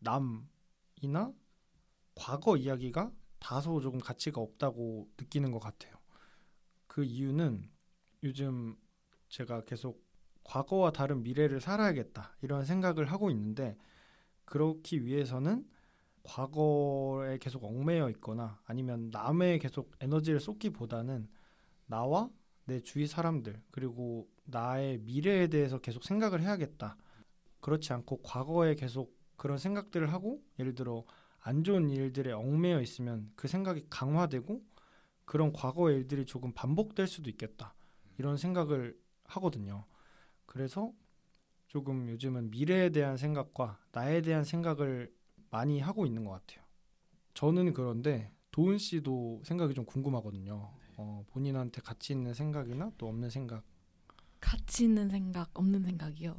남이나 0.00 1.32
과거 2.14 2.56
이야기가 2.56 3.12
다소 3.38 3.80
조금 3.80 4.00
가치가 4.00 4.40
없다고 4.40 5.08
느끼는 5.18 5.52
것 5.52 5.60
같아요. 5.60 5.94
그 6.86 7.04
이유는 7.04 7.70
요즘 8.24 8.76
제가 9.28 9.64
계속 9.64 10.04
과거와 10.44 10.92
다른 10.92 11.22
미래를 11.22 11.60
살아야겠다 11.60 12.36
이런 12.42 12.64
생각을 12.64 13.12
하고 13.12 13.30
있는데 13.30 13.76
그렇기 14.44 15.04
위해서는 15.04 15.68
과거에 16.22 17.38
계속 17.38 17.64
얽매여 17.64 18.10
있거나 18.10 18.60
아니면 18.64 19.10
남에 19.10 19.58
계속 19.58 19.94
에너지를 20.00 20.40
쏟기보다는 20.40 21.28
나와 21.86 22.30
내 22.68 22.80
주위 22.80 23.06
사람들 23.06 23.62
그리고 23.70 24.28
나의 24.44 24.98
미래에 24.98 25.48
대해서 25.48 25.78
계속 25.78 26.04
생각을 26.04 26.42
해야겠다. 26.42 26.98
그렇지 27.60 27.94
않고 27.94 28.20
과거에 28.22 28.74
계속 28.74 29.16
그런 29.36 29.56
생각들을 29.56 30.12
하고 30.12 30.42
예를 30.58 30.74
들어 30.74 31.04
안 31.40 31.64
좋은 31.64 31.88
일들에 31.88 32.30
얽매여 32.30 32.82
있으면 32.82 33.32
그 33.36 33.48
생각이 33.48 33.86
강화되고 33.88 34.62
그런 35.24 35.52
과거의 35.52 35.96
일들이 35.96 36.26
조금 36.26 36.52
반복될 36.52 37.06
수도 37.06 37.30
있겠다. 37.30 37.74
이런 38.18 38.36
생각을 38.36 38.98
하거든요. 39.24 39.86
그래서 40.44 40.92
조금 41.68 42.10
요즘은 42.10 42.50
미래에 42.50 42.90
대한 42.90 43.16
생각과 43.16 43.78
나에 43.92 44.20
대한 44.20 44.44
생각을 44.44 45.10
많이 45.50 45.80
하고 45.80 46.04
있는 46.04 46.24
것 46.24 46.32
같아요. 46.32 46.62
저는 47.32 47.72
그런데 47.72 48.30
도은 48.50 48.76
씨도 48.76 49.42
생각이 49.44 49.72
좀 49.72 49.86
궁금하거든요. 49.86 50.77
어, 50.98 51.24
본인한테 51.28 51.80
가치 51.80 52.12
있는 52.12 52.34
생각이나 52.34 52.90
또 52.98 53.06
없는 53.08 53.30
생각. 53.30 53.62
가치 54.40 54.84
있는 54.84 55.08
생각, 55.08 55.56
없는 55.56 55.84
생각이요. 55.84 56.36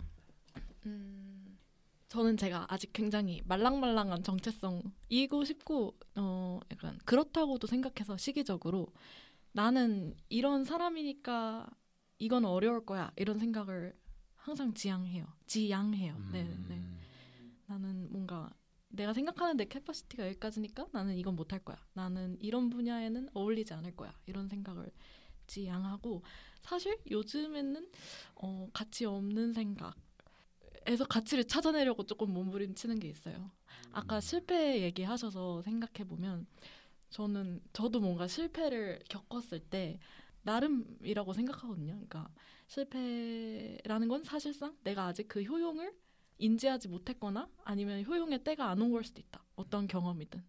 음, 0.86 1.58
저는 2.10 2.36
제가 2.36 2.66
아직 2.70 2.92
굉장히 2.92 3.42
말랑말랑한 3.46 4.22
정체성이고 4.22 5.46
싶고, 5.46 5.98
어, 6.18 6.60
약간 6.72 6.98
그렇다고도 7.06 7.68
생각해서 7.68 8.18
시기적으로 8.18 8.88
나는 9.54 10.14
이런 10.28 10.66
사람이니까 10.66 11.70
이건 12.20 12.44
어려울 12.44 12.86
거야 12.86 13.12
이런 13.16 13.40
생각을 13.40 13.98
항상 14.36 14.74
지향해요. 14.74 15.26
지향해요. 15.48 16.18
네, 16.32 16.44
네. 16.44 16.76
음. 16.76 17.00
나는 17.66 18.12
뭔가 18.12 18.52
내가 18.90 19.14
생각하는 19.14 19.58
내 19.58 19.66
캐파시티가 19.66 20.28
여기까지니까 20.28 20.88
나는 20.92 21.16
이건 21.16 21.36
못할 21.36 21.60
거야. 21.60 21.78
나는 21.94 22.38
이런 22.42 22.70
분야에는 22.70 23.30
어울리지 23.34 23.74
않을 23.74 23.96
거야. 23.96 24.14
이런 24.26 24.48
생각을 24.48 24.92
지향하고 25.48 26.24
사실 26.62 26.98
요즘에는 27.10 27.90
어, 28.36 28.70
가치 28.74 29.06
없는 29.06 29.54
생각 29.54 29.96
에서 30.86 31.06
가치를 31.06 31.44
찾아내려고 31.44 32.04
조금 32.06 32.34
몸부림치는 32.34 33.00
게 33.00 33.10
있어요. 33.10 33.52
아까 33.92 34.20
실패 34.20 34.82
얘기하셔서 34.82 35.62
생각해 35.62 36.08
보면 36.08 36.48
저는 37.10 37.62
저도 37.74 38.00
뭔가 38.00 38.28
실패를 38.28 39.00
겪었을 39.10 39.60
때 39.60 40.00
나름이라고 40.44 41.34
생각하거든요. 41.34 41.94
그러니까 41.94 42.30
실패라는 42.68 44.08
건 44.08 44.24
사실상 44.24 44.76
내가 44.84 45.06
아직 45.06 45.28
그 45.28 45.44
효용을 45.44 45.94
인지하지 46.40 46.88
못했거나 46.90 47.50
아니면 47.66 48.04
효용의 48.06 48.44
때가 48.44 48.70
안 48.70 48.82
온 48.82 48.92
걸 48.92 49.04
수도 49.04 49.22
있다. 49.22 49.44
어떤 49.56 49.88
경험이든. 49.88 50.42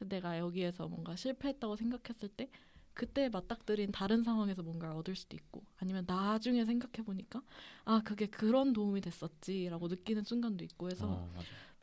내가 0.00 0.38
여기에서 0.38 0.88
뭔가 0.88 1.16
실패했다고 1.16 1.76
생각했을 1.76 2.28
때 2.28 2.50
그때 2.94 3.28
맞닥뜨린 3.28 3.92
다른 3.92 4.22
상황에서 4.22 4.62
뭔가를 4.62 4.94
얻을 4.96 5.14
수도 5.16 5.36
있고 5.36 5.62
아니면 5.76 6.04
나중에 6.06 6.64
생각해 6.64 7.04
보니까 7.04 7.42
아 7.84 8.00
그게 8.04 8.26
그런 8.26 8.72
도움이 8.72 9.00
됐었지라고 9.02 9.88
느끼는 9.88 10.24
순간도 10.24 10.64
있고 10.64 10.90
해서 10.90 11.08
어. 11.08 11.30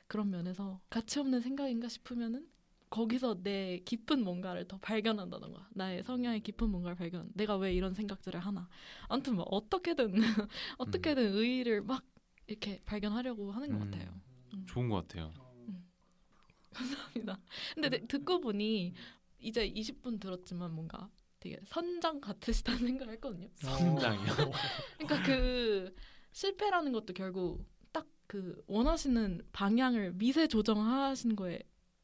그런 0.07 0.29
면에서 0.31 0.79
가치 0.89 1.19
없는 1.19 1.41
생각인가 1.41 1.87
싶으면은 1.87 2.47
거기서 2.89 3.41
내 3.41 3.79
깊은 3.85 4.23
뭔가를 4.23 4.67
더 4.67 4.77
발견한다던가 4.77 5.67
나의 5.73 6.03
성향의 6.03 6.41
깊은 6.41 6.69
뭔가를 6.69 6.95
발견 6.95 7.29
내가 7.33 7.57
왜 7.57 7.73
이런 7.73 7.93
생각들을 7.95 8.39
하나 8.39 8.67
아무튼 9.07 9.35
뭐 9.35 9.45
어떻게든 9.45 10.13
어떻게든 10.77 11.33
의의를 11.35 11.81
막 11.81 12.03
이렇게 12.47 12.81
발견하려고 12.85 13.51
하는 13.51 13.69
것 13.71 13.79
음. 13.79 13.91
같아요 13.91 14.21
음. 14.53 14.65
좋은 14.67 14.89
것 14.89 15.07
같아요. 15.07 15.31
감사합니다 16.73 17.39
근데 17.75 17.89
네, 17.89 18.07
듣고 18.07 18.41
보니 18.41 18.93
이제 19.39 19.65
20분 19.65 20.19
들었지만 20.19 20.71
뭔가 20.73 21.09
되게 21.39 21.59
선장 21.65 22.19
같으시다는 22.21 22.79
생각을 22.87 23.13
했거든요 23.15 23.49
선장이요? 23.55 24.33
그러니까 24.97 25.21
그 25.21 25.95
실패라는 26.31 26.91
것도 26.91 27.13
결국 27.13 27.65
딱 27.91 28.07
그 28.27 28.63
원하시는 28.67 29.41
방향을 29.51 30.13
미세 30.13 30.47
조정하시는 30.47 31.35
거에 31.35 31.59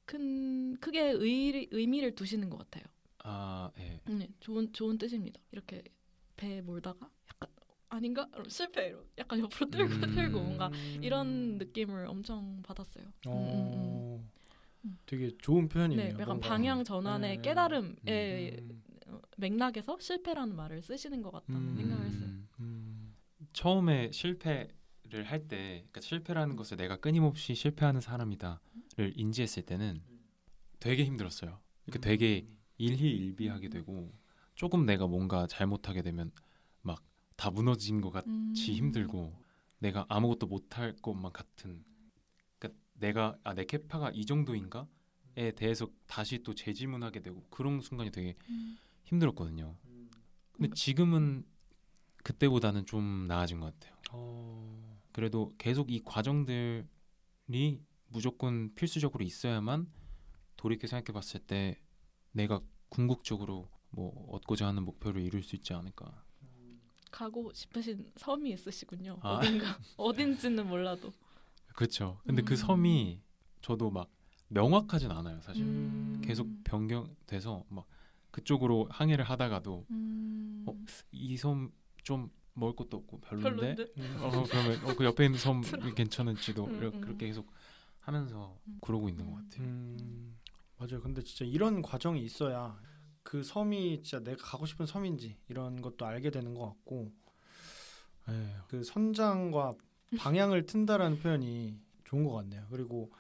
큰 0.06 0.76
크게 0.80 1.02
의, 1.12 1.68
의미를 1.72 2.14
두시는 2.14 2.50
것 2.50 2.58
같아요. 2.60 2.84
아, 3.24 3.72
예. 3.80 4.00
네, 4.06 4.30
좋은 4.40 4.72
좋은 4.74 4.98
뜻입니다. 4.98 5.40
이렇게 5.52 5.84
배에 6.38 6.62
몰다가 6.62 7.10
약간 7.30 7.49
아닌가 7.90 8.28
실패 8.48 8.90
로 8.92 9.04
약간 9.18 9.40
옆으로 9.40 9.70
들고 9.70 9.94
음. 9.94 10.16
들고 10.16 10.40
뭔가 10.40 10.72
이런 11.02 11.58
느낌을 11.58 12.06
엄청 12.08 12.62
받았어요. 12.64 13.06
음, 13.06 13.12
음, 13.32 13.32
어, 13.32 14.30
음. 14.86 14.98
되게 15.06 15.32
좋은 15.38 15.64
음. 15.64 15.70
표현이네요. 15.70 16.08
네, 16.08 16.14
약간 16.14 16.28
뭔가. 16.28 16.48
방향 16.48 16.84
전환의 16.84 17.38
네. 17.38 17.42
깨달음의 17.42 18.58
음. 18.62 18.84
어, 19.08 19.20
맥락에서 19.38 19.98
실패라는 20.00 20.56
말을 20.56 20.82
쓰시는 20.82 21.22
것 21.22 21.32
같다는 21.32 21.62
음. 21.62 21.76
생각을 21.76 22.06
했어요. 22.06 22.26
음. 22.26 22.48
음. 22.60 23.16
처음에 23.54 24.12
실패를 24.12 25.24
할 25.26 25.48
때, 25.48 25.86
그러니까 25.90 26.02
실패라는 26.02 26.56
것을 26.56 26.78
내가 26.78 26.98
끊임없이 26.98 27.56
실패하는 27.56 28.02
사람이다를 28.02 29.14
인지했을 29.16 29.64
때는 29.64 30.04
되게 30.80 31.06
힘들었어요. 31.06 31.60
그러니까 31.86 32.08
되게 32.08 32.48
일희일비하게 32.78 33.70
되고 33.70 34.14
조금 34.56 34.86
내가 34.86 35.08
뭔가 35.08 35.48
잘못하게 35.48 36.02
되면 36.02 36.32
막 36.36 36.49
다 37.40 37.50
무너진 37.50 38.02
것 38.02 38.10
같이 38.12 38.28
음. 38.30 38.54
힘들고 38.54 39.34
내가 39.78 40.06
아무것도 40.10 40.48
못할 40.48 40.94
것만 40.98 41.32
같은. 41.32 41.86
그러니까 42.58 42.78
내가 42.96 43.38
아 43.46 43.54
내 43.54 43.64
캐파가 43.64 44.12
이 44.14 44.26
정도인가에 44.26 45.54
대해서 45.56 45.88
다시 46.06 46.44
또 46.44 46.54
재질문하게 46.54 47.22
되고 47.22 47.42
그런 47.50 47.80
순간이 47.80 48.12
되게 48.12 48.36
음. 48.50 48.78
힘들었거든요. 49.06 49.78
근데 50.52 50.70
지금은 50.76 51.46
그때보다는 52.26 52.86
좀 52.86 53.28
나아진 53.28 53.62
것 53.62 53.74
같아요. 53.74 53.96
어, 54.12 55.00
그래도 55.14 55.56
계속 55.58 55.94
이 55.94 56.02
과정들이 56.04 56.84
무조건 58.08 58.76
필수적으로 58.76 59.24
있어야만 59.24 59.90
돌이켜 60.58 60.88
생각해 60.88 61.14
봤을 61.14 61.40
때 61.40 61.80
내가 62.34 62.60
궁극적으로 62.90 63.70
뭐 63.92 64.28
얻고자 64.30 64.68
하는 64.68 64.84
목표를 64.84 65.22
이룰 65.22 65.42
수 65.42 65.56
있지 65.56 65.74
않을까. 65.74 66.26
가고 67.12 67.52
싶으신 67.54 68.12
섬이 68.16 68.52
있으시군요. 68.52 69.20
아. 69.22 69.36
어딘가 69.36 69.78
어딘지는 69.98 70.68
몰라도. 70.68 71.14
그렇죠. 71.76 72.20
근데 72.26 72.42
그 72.42 72.54
음. 72.54 72.56
섬이 72.56 73.22
저도 73.62 73.90
막 73.90 74.10
명확하진 74.50 75.12
않아요, 75.12 75.40
사실. 75.42 75.64
음. 75.64 76.22
계속 76.24 76.48
변경돼서 76.64 77.64
막 77.70 77.86
그쪽으로 78.32 78.88
항해를 78.90 79.24
하다가도 79.26 79.86
음. 79.92 80.66
어, 80.68 80.74
이섬좀 81.12 82.32
먹을 82.54 82.76
것도 82.76 82.98
없고 82.98 83.22
별론데 83.22 83.76
별론데. 83.76 84.24
어 84.24 84.44
그러면 84.44 84.86
어, 84.86 84.96
그 84.96 85.06
옆에 85.06 85.26
있는 85.26 85.40
섬 85.40 85.62
괜찮을지도 85.96 86.66
음, 86.66 86.78
이렇게 86.78 86.98
음. 86.98 87.02
그렇게 87.02 87.28
계속 87.28 87.52
하면서 88.00 88.58
음. 88.68 88.78
그러고 88.82 89.08
있는 89.10 89.26
것 89.26 89.38
음. 89.38 89.44
같아요. 89.44 89.68
음, 89.68 90.38
맞아요. 90.78 91.02
근데 91.02 91.22
진짜 91.22 91.46
이런 91.46 91.82
과정이 91.82 92.24
있어야 92.24 92.78
그 93.30 93.44
섬이 93.44 94.02
진짜 94.02 94.24
내가 94.24 94.44
가고 94.44 94.66
싶은 94.66 94.88
섬인지 94.88 95.38
이런 95.50 95.84
것도 95.84 96.04
알게 96.04 96.32
되는 96.32 96.56
것 96.56 96.66
같고, 96.66 97.12
예, 98.28 98.56
그 98.68 98.84
선장과 98.84 99.76
방향을 100.18 100.66
튼다라는 100.66 101.20
표현이 101.20 101.80
좋은 102.06 102.24
것 102.24 102.32
같네요. 102.32 102.66
그리고 102.72 103.12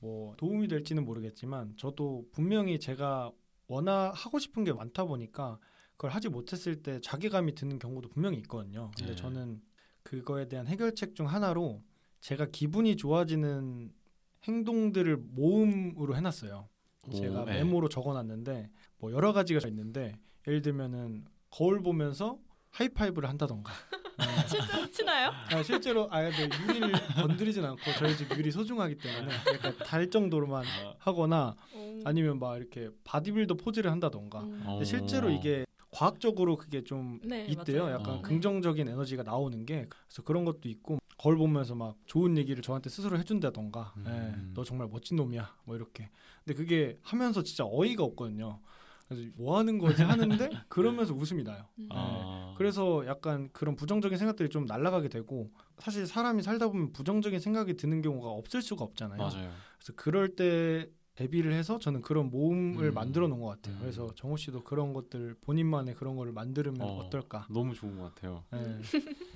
뭐 0.00 0.36
도움이 0.36 0.68
될지는 0.68 1.06
모르겠지만 1.06 1.78
저도 1.78 2.28
분명히 2.32 2.78
제가 2.78 3.32
원하 3.66 4.12
하고 4.14 4.38
싶은 4.38 4.64
게 4.64 4.72
많다 4.74 5.06
보니까 5.06 5.58
그걸 5.92 6.10
하지 6.10 6.28
못했을 6.28 6.82
때 6.82 7.00
자괴감이 7.00 7.54
드는 7.54 7.78
경우도 7.78 8.10
분명히 8.10 8.36
있거든요. 8.40 8.90
근데 8.98 9.12
네. 9.12 9.16
저는 9.16 9.62
그거에 10.02 10.46
대한 10.46 10.66
해결책 10.66 11.14
중 11.14 11.26
하나로 11.26 11.82
제가 12.20 12.48
기분이 12.50 12.98
좋아지는 12.98 13.94
행동들을 14.42 15.16
모음으로 15.16 16.16
해놨어요. 16.16 16.68
제가 17.12 17.42
오, 17.42 17.44
네. 17.46 17.54
메모로 17.54 17.88
적어놨는데 17.88 18.70
뭐 19.04 19.12
여러 19.12 19.34
가지가 19.34 19.68
있는데 19.68 20.14
예를 20.48 20.62
들면은 20.62 21.26
거울 21.50 21.82
보면서 21.82 22.38
하이파이브를 22.70 23.28
한다던가. 23.28 23.70
네. 24.18 24.24
실제로 24.48 24.90
치나요? 24.90 25.30
아, 25.50 25.62
실제로 25.62 26.08
아 26.10 26.22
근데 26.22 26.48
유리를 26.62 26.92
건드리진 27.16 27.62
않고 27.62 27.82
저희 27.98 28.16
집 28.16 28.30
유리 28.34 28.50
소중하기 28.50 28.96
때문에 28.96 29.34
약간 29.52 29.76
닿을 29.84 30.08
정도로만 30.08 30.64
하거나 30.98 31.54
음. 31.74 32.00
아니면 32.06 32.38
막 32.38 32.56
이렇게 32.56 32.88
바디빌더 33.04 33.56
포즈를 33.56 33.90
한다던가. 33.90 34.40
음. 34.40 34.62
어. 34.64 34.72
근데 34.76 34.86
실제로 34.86 35.28
이게 35.28 35.66
과학적으로 35.90 36.56
그게 36.56 36.82
좀 36.82 37.20
네, 37.22 37.44
있대요. 37.44 37.84
맞아요. 37.84 37.94
약간 37.96 38.14
어. 38.14 38.22
긍정적인 38.22 38.88
에너지가 38.88 39.22
나오는 39.22 39.66
게 39.66 39.86
그래서 39.90 40.22
그런 40.22 40.46
것도 40.46 40.70
있고 40.70 40.98
거울 41.18 41.36
보면서 41.36 41.74
막 41.74 41.96
좋은 42.06 42.38
얘기를 42.38 42.62
저한테 42.62 42.88
스스로 42.88 43.18
해준다던가. 43.18 43.92
음. 43.98 44.04
예, 44.06 44.54
너 44.54 44.64
정말 44.64 44.88
멋진 44.90 45.18
놈이야. 45.18 45.56
뭐 45.64 45.76
이렇게. 45.76 46.08
근데 46.42 46.56
그게 46.56 46.98
하면서 47.02 47.42
진짜 47.42 47.64
어이가 47.66 48.02
없거든요. 48.02 48.60
그래서 49.08 49.28
뭐 49.36 49.58
하는 49.58 49.78
거지 49.78 50.02
하는데 50.02 50.48
그러면서 50.68 51.14
웃음이 51.14 51.44
나요. 51.44 51.66
음. 51.78 51.88
아. 51.90 52.54
그래서 52.56 53.06
약간 53.06 53.48
그런 53.52 53.76
부정적인 53.76 54.16
생각들이 54.18 54.48
좀 54.48 54.64
날아가게 54.64 55.08
되고 55.08 55.50
사실 55.78 56.06
사람이 56.06 56.42
살다 56.42 56.68
보면 56.68 56.92
부정적인 56.92 57.40
생각이 57.40 57.76
드는 57.76 58.02
경우가 58.02 58.28
없을 58.28 58.62
수가 58.62 58.84
없잖아요. 58.84 59.18
맞아요. 59.18 59.50
그래서 59.78 59.92
그럴 59.96 60.34
때 60.34 60.88
대비를 61.14 61.52
해서 61.52 61.78
저는 61.78 62.02
그런 62.02 62.30
모음을 62.30 62.86
음. 62.86 62.94
만들어 62.94 63.28
놓은 63.28 63.40
것 63.40 63.46
같아요. 63.46 63.76
음. 63.76 63.80
그래서 63.80 64.12
정호 64.14 64.36
씨도 64.36 64.64
그런 64.64 64.92
것들 64.92 65.36
본인만의 65.42 65.94
그런 65.94 66.16
거를 66.16 66.32
만들면 66.32 66.80
어. 66.80 67.04
어. 67.04 67.10
떨까 67.10 67.46
너무 67.50 67.74
좋은 67.74 67.98
것 67.98 68.14
같아요. 68.14 68.44
예. 68.54 68.80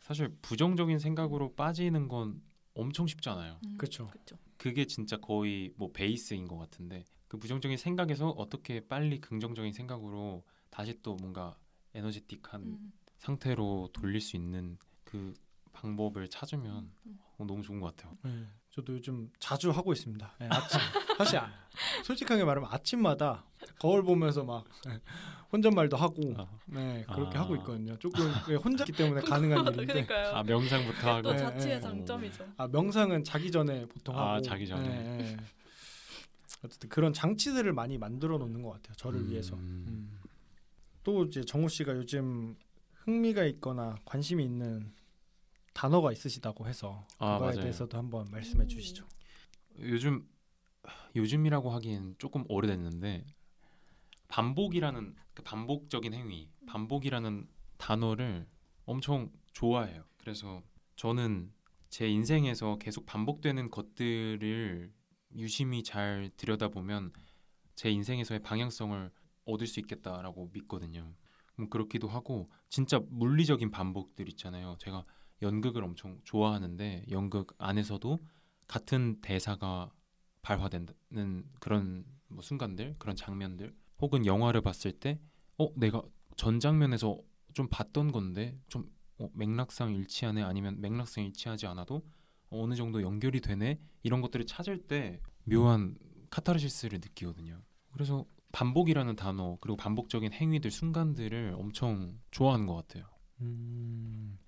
사실 0.00 0.34
부정적인 0.42 0.98
생각으로 0.98 1.54
빠지는 1.54 2.08
건 2.08 2.42
엄청 2.74 3.06
쉽잖아요. 3.06 3.58
음. 3.64 3.76
그쵸. 3.78 4.10
그게 4.56 4.84
진짜 4.84 5.16
거의 5.16 5.72
뭐 5.76 5.90
베이스인 5.92 6.46
것 6.46 6.58
같은데 6.58 7.04
그 7.30 7.38
부정적인 7.38 7.76
생각에서 7.78 8.30
어떻게 8.30 8.80
빨리 8.88 9.20
긍정적인 9.20 9.72
생각으로 9.72 10.42
다시 10.68 10.98
또 11.00 11.14
뭔가 11.14 11.56
에너제틱한 11.94 12.60
음. 12.60 12.92
상태로 13.18 13.90
돌릴 13.92 14.20
수 14.20 14.34
있는 14.34 14.78
그 15.04 15.32
방법을 15.72 16.26
찾으면 16.28 16.90
음. 17.06 17.18
어, 17.38 17.44
너무 17.44 17.62
좋은 17.62 17.78
것 17.78 17.94
같아요. 17.94 18.18
예. 18.26 18.48
저도 18.70 18.94
요즘 18.94 19.30
자주 19.38 19.70
하고 19.70 19.92
있습니다. 19.92 20.28
예, 20.40 20.48
아침 20.50 20.80
사실 21.18 21.38
아- 21.38 21.52
솔직하게 22.02 22.42
말하면 22.42 22.68
아침마다 22.72 23.44
거울 23.78 24.02
보면서 24.02 24.42
막 24.42 24.64
예, 24.88 25.00
혼잣말도 25.52 25.96
하고 25.96 26.34
아. 26.36 26.48
네, 26.66 27.04
그렇게 27.12 27.38
아. 27.38 27.42
하고 27.42 27.54
있거든요. 27.56 27.96
조금 28.00 28.24
예, 28.48 28.56
혼자기 28.56 28.90
때문에 28.90 29.20
가능한 29.20 29.66
일인데 29.66 29.86
그러니까요. 29.86 30.34
아 30.34 30.42
명상부터 30.42 31.08
하고 31.08 31.22
또 31.22 31.30
네, 31.30 31.38
자취의 31.38 31.74
네. 31.76 31.80
장점이죠. 31.80 32.48
아 32.56 32.66
명상은 32.66 33.22
자기 33.22 33.52
전에 33.52 33.86
보통 33.86 34.18
아, 34.18 34.32
하고 34.32 34.42
자기 34.42 34.66
전에. 34.66 35.36
어쨌든 36.62 36.88
그런 36.88 37.12
장치들을 37.12 37.72
많이 37.72 37.98
만들어 37.98 38.38
놓는 38.38 38.62
것 38.62 38.70
같아요. 38.70 38.94
저를 38.96 39.20
음. 39.20 39.30
위해서. 39.30 39.56
음. 39.56 40.18
또 41.02 41.24
이제 41.24 41.42
정우 41.42 41.68
씨가 41.68 41.96
요즘 41.96 42.56
흥미가 43.04 43.44
있거나 43.44 43.96
관심이 44.04 44.44
있는 44.44 44.92
단어가 45.72 46.12
있으시다고 46.12 46.66
해서 46.66 47.06
아, 47.18 47.34
그거에 47.34 47.48
맞아요. 47.50 47.60
대해서도 47.62 47.96
한번 47.96 48.26
말씀해 48.30 48.64
음. 48.64 48.68
주시죠. 48.68 49.06
요즘 49.80 50.28
요즘이라고 51.16 51.70
하기엔 51.70 52.16
조금 52.18 52.44
오래됐는데 52.48 53.24
반복이라는 54.28 55.14
그 55.34 55.42
반복적인 55.42 56.12
행위, 56.14 56.48
반복이라는 56.66 57.48
단어를 57.78 58.46
엄청 58.84 59.30
좋아해요. 59.52 60.04
그래서 60.18 60.62
저는 60.96 61.52
제 61.88 62.08
인생에서 62.08 62.78
계속 62.78 63.06
반복되는 63.06 63.70
것들을 63.70 64.92
유심히 65.34 65.82
잘 65.82 66.30
들여다보면 66.36 67.12
제 67.74 67.90
인생에서의 67.90 68.40
방향성을 68.40 69.10
얻을 69.46 69.66
수 69.66 69.80
있겠다라고 69.80 70.50
믿거든요. 70.52 71.14
음, 71.58 71.68
그렇기도 71.70 72.08
하고 72.08 72.50
진짜 72.68 73.00
물리적인 73.08 73.70
반복들 73.70 74.28
있잖아요. 74.30 74.76
제가 74.78 75.04
연극을 75.42 75.84
엄청 75.84 76.20
좋아하는데 76.24 77.06
연극 77.10 77.54
안에서도 77.58 78.18
같은 78.68 79.20
대사가 79.20 79.90
발화되는 80.42 81.44
그런 81.58 82.04
뭐 82.28 82.42
순간들, 82.42 82.96
그런 82.98 83.16
장면들, 83.16 83.74
혹은 84.00 84.24
영화를 84.24 84.60
봤을 84.60 84.92
때, 84.92 85.20
어 85.58 85.68
내가 85.76 86.02
전 86.36 86.60
장면에서 86.60 87.18
좀 87.52 87.68
봤던 87.68 88.12
건데 88.12 88.58
좀 88.68 88.90
어, 89.18 89.28
맥락상 89.34 89.94
일치하네, 89.94 90.42
아니면 90.42 90.80
맥락상 90.80 91.24
일치하지 91.24 91.66
않아도 91.66 92.02
어느 92.50 92.74
정도 92.74 93.02
연결이 93.02 93.40
되네 93.40 93.80
이런 94.02 94.20
것들을 94.20 94.46
찾을 94.46 94.86
때 94.86 95.20
묘한 95.44 95.96
카타르시스를 96.30 97.00
느끼거든요. 97.00 97.62
그래서 97.92 98.24
반복이라는 98.52 99.16
단어 99.16 99.56
그리고 99.60 99.76
반복적인 99.76 100.32
행위들 100.32 100.70
순간들을 100.70 101.54
엄청 101.56 102.18
좋아하는 102.30 102.66
것 102.66 102.74
같아요. 102.74 103.06
음, 103.40 104.38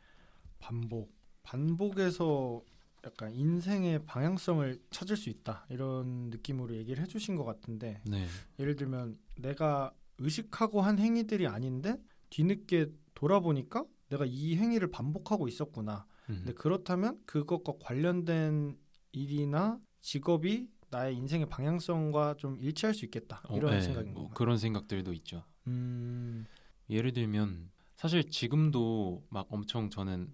반복. 0.58 1.12
반복에서 1.42 2.62
약간 3.04 3.34
인생의 3.34 4.04
방향성을 4.04 4.80
찾을 4.90 5.16
수 5.16 5.28
있다 5.28 5.66
이런 5.70 6.30
느낌으로 6.30 6.76
얘기를 6.76 7.02
해주신 7.02 7.34
것 7.34 7.44
같은데 7.44 8.00
네, 8.06 8.26
예를 8.60 8.76
들면 8.76 9.18
내가 9.38 9.92
의식하고 10.18 10.80
한 10.82 11.00
행위들이 11.00 11.48
아닌데 11.48 12.00
뒤늦게 12.30 12.92
돌아보니까 13.14 13.84
내가 14.08 14.24
이 14.24 14.56
행위를 14.56 14.90
반복하고 14.90 15.48
있었구나. 15.48 16.06
음. 16.30 16.36
근데 16.44 16.52
그렇다면 16.54 17.20
그것과 17.26 17.74
관련된 17.80 18.76
일이나 19.12 19.80
직업이 20.00 20.68
나의 20.90 21.16
인생의 21.16 21.48
방향성과 21.48 22.34
좀 22.38 22.58
일치할 22.60 22.94
수 22.94 23.04
있겠다 23.04 23.42
어, 23.48 23.56
이런 23.56 23.72
네, 23.72 23.80
생각인 23.80 24.12
뭐 24.12 24.24
건가요? 24.24 24.34
그런 24.34 24.58
생각들도 24.58 25.12
있죠. 25.14 25.44
음, 25.66 26.46
예를 26.90 27.12
들면 27.12 27.70
사실 27.96 28.28
지금도 28.28 29.24
막 29.30 29.46
엄청 29.50 29.90
저는 29.90 30.32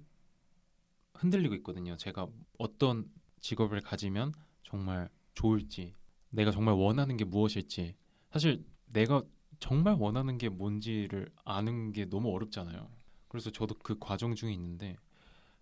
흔들리고 1.14 1.55
있거든요. 1.57 1.96
제가 1.96 2.27
어떤 2.59 3.11
직업을 3.40 3.81
가지면 3.81 4.33
정말 4.62 5.09
좋을지, 5.35 5.94
내가 6.31 6.51
정말 6.51 6.74
원하는 6.74 7.16
게 7.16 7.24
무엇일지. 7.24 7.96
사실 8.31 8.64
내가 8.87 9.22
정말 9.61 9.94
원하는 9.98 10.38
게 10.38 10.48
뭔지를 10.48 11.31
아는 11.44 11.92
게 11.92 12.05
너무 12.05 12.33
어렵잖아요. 12.35 12.88
그래서 13.29 13.51
저도 13.51 13.74
그 13.83 13.96
과정 13.98 14.35
중에 14.35 14.53
있는데 14.53 14.96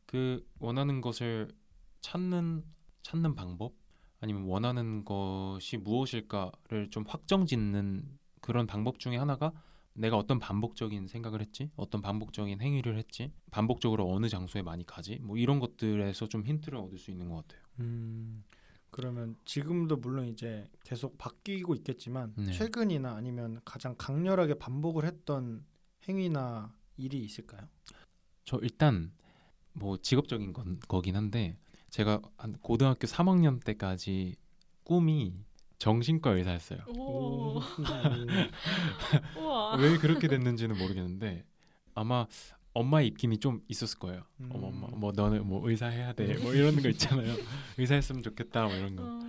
그 0.07 0.47
원하는 0.59 1.01
것을 1.01 1.49
찾는 2.01 2.65
찾는 3.03 3.35
방법 3.35 3.75
아니면 4.21 4.45
원하는 4.45 5.05
것이 5.05 5.77
무엇일까를 5.77 6.91
좀 6.91 7.05
확정짓는 7.07 8.19
그런 8.41 8.67
방법 8.67 8.99
중에 8.99 9.17
하나가 9.17 9.53
내가 9.93 10.17
어떤 10.17 10.39
반복적인 10.39 11.09
생각을 11.09 11.41
했지, 11.41 11.71
어떤 11.75 12.03
반복적인 12.03 12.61
행위를 12.61 12.99
했지, 12.99 13.33
반복적으로 13.51 14.13
어느 14.13 14.29
장소에 14.29 14.63
많이 14.63 14.85
가지, 14.85 15.19
뭐 15.21 15.39
이런 15.39 15.59
것들에서 15.59 16.29
좀 16.29 16.45
힌트를 16.45 16.79
얻을 16.79 16.99
수 16.99 17.11
있는 17.11 17.29
것 17.29 17.37
같아요. 17.37 17.63
음, 17.81 18.45
그러면 18.91 19.37
지금도 19.45 19.97
물론 19.97 20.27
이제 20.27 20.69
계속 20.85 21.17
바뀌고 21.19 21.75
있겠지만 21.77 22.35
네. 22.37 22.53
최근이나 22.53 23.15
아니면 23.15 23.61
가장 23.65 23.95
강렬하게 23.97 24.55
반복을 24.55 25.05
했던 25.05 25.65
행위나 26.09 26.75
일이 26.97 27.19
있을까요? 27.25 27.69
저 28.45 28.59
일단 28.63 29.13
뭐 29.77 29.97
직업적인 29.99 30.53
건 30.53 30.79
거긴 30.89 31.17
한데 31.17 31.59
제가 31.91 32.21
한 32.37 32.55
고등학교 32.61 33.07
3학년 33.07 33.63
때까지 33.65 34.37
꿈이 34.85 35.35
정신과 35.79 36.31
의사였어요. 36.33 36.81
왜 39.79 39.99
그렇게 39.99 40.29
됐는지는 40.29 40.79
모르겠는데 40.79 41.45
아마 41.95 42.27
엄마의 42.73 43.09
입김이 43.09 43.39
좀 43.39 43.63
있었을 43.69 43.99
거예요. 43.99 44.23
음. 44.41 44.51
어머 44.53 44.67
엄마 44.69 44.87
뭐 44.89 45.13
너는 45.15 45.47
뭐 45.47 45.69
의사 45.69 45.87
해야 45.87 46.13
돼 46.13 46.37
뭐 46.43 46.55
이런 46.55 46.77
거 46.77 46.89
있잖아요. 46.91 47.35
의사 47.79 47.95
했으면 47.95 48.23
좋겠다 48.23 48.67
뭐 48.67 48.75
이런 48.75 48.97
거. 48.97 49.03
어, 49.05 49.21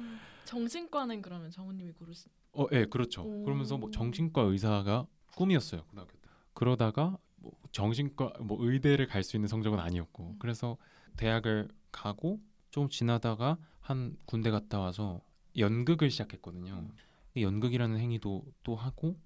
정신과는 0.45 1.21
그러면 1.21 1.49
정우님이 1.51 1.91
고르신. 1.93 2.31
어, 2.53 2.65
예, 2.71 2.86
그렇죠. 2.86 3.23
오. 3.23 3.43
그러면서 3.43 3.77
뭐 3.77 3.91
정신과 3.91 4.41
의사가 4.41 5.05
꿈이었어요 5.36 5.83
고등학교 5.83 6.12
때. 6.13 6.19
그러다가 6.53 7.17
뭐 7.38 7.52
정신과 7.71 8.34
뭐 8.41 8.58
의대를 8.60 9.08
갈 9.08 9.23
수 9.23 9.36
있는 9.38 9.47
성적은 9.47 9.80
아니었고, 9.80 10.23
음. 10.32 10.36
그래서 10.39 10.78
대학을 11.17 11.69
가고 11.91 12.39
좀 12.71 12.89
지나다가 12.89 13.58
한 13.80 14.15
군대 14.26 14.52
갔다 14.52 14.80
와서 14.80 15.21
연극을 15.58 16.12
시작했거든요. 16.12 16.88
이 17.36 17.43
연극이라는 17.43 17.97
행위도 17.97 18.45
또 18.63 18.76
하고 18.76 19.17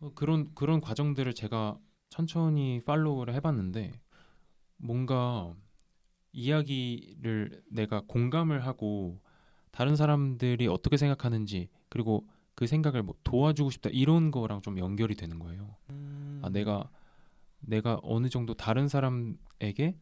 어, 0.00 0.10
그런 0.14 0.54
그런 0.54 0.80
과정들을 0.80 1.34
제가 1.34 1.78
천천히 2.10 2.82
팔로우를 2.84 3.34
해봤는데 3.34 3.92
뭔가 4.76 5.54
이야기를 6.32 7.62
내가 7.70 8.02
공감을 8.06 8.66
하고 8.66 9.20
다른 9.70 9.96
사람들이 9.96 10.66
어떻게 10.66 10.96
생각하는지 10.96 11.68
그리고 11.88 12.26
그 12.54 12.66
생각을 12.66 13.02
뭐 13.02 13.14
도와주고 13.24 13.70
싶다 13.70 13.90
이런 13.92 14.30
거랑 14.30 14.62
좀 14.62 14.78
연결이 14.78 15.14
되는 15.14 15.38
거예요. 15.38 15.76
음. 15.90 16.40
아 16.42 16.48
내가 16.48 16.90
내가 17.60 17.98
어느 18.02 18.28
정도 18.28 18.54
다른 18.54 18.88
사람에게 18.88 19.98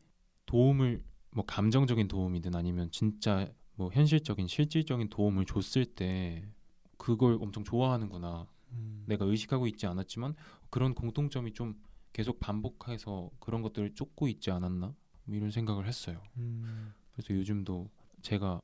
도움을 0.47 1.03
뭐 1.31 1.45
감정적인 1.45 2.09
도움이든 2.09 2.55
아니면 2.55 2.90
진짜 2.90 3.51
뭐 3.75 3.90
현실적인 3.92 4.47
실질적인 4.47 5.09
도움을 5.09 5.45
줬을 5.45 5.85
때 5.85 6.49
그걸 6.97 7.38
엄청 7.40 7.64
좋아하는구나. 7.64 8.47
음. 8.73 9.05
내가 9.07 9.25
의식하고 9.25 9.66
있지 9.66 9.87
않았지만 9.87 10.35
그런 10.71 10.95
공통점이 10.95 11.53
좀 11.53 11.81
계속 12.12 12.40
반복해서 12.40 13.31
그런 13.38 13.62
것들을 13.62 13.95
쫓고 13.95 14.29
있지 14.29 14.51
않았나 14.51 14.95
뭐 15.25 15.37
이런 15.37 15.51
생각을 15.51 15.87
했어요. 15.87 16.23
음. 16.38 16.95
그래서 17.12 17.35
요즘도 17.35 17.90
제가 18.23 18.61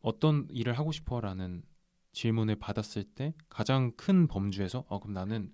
어떤 0.00 0.46
일을 0.50 0.78
하고 0.78 0.92
싶어라는 0.92 1.62
질문을 2.12 2.56
받았을 2.56 3.04
때 3.04 3.34
가장 3.48 3.92
큰 3.96 4.28
범주에서 4.28 4.84
어 4.88 5.00
그럼 5.00 5.14
나는 5.14 5.52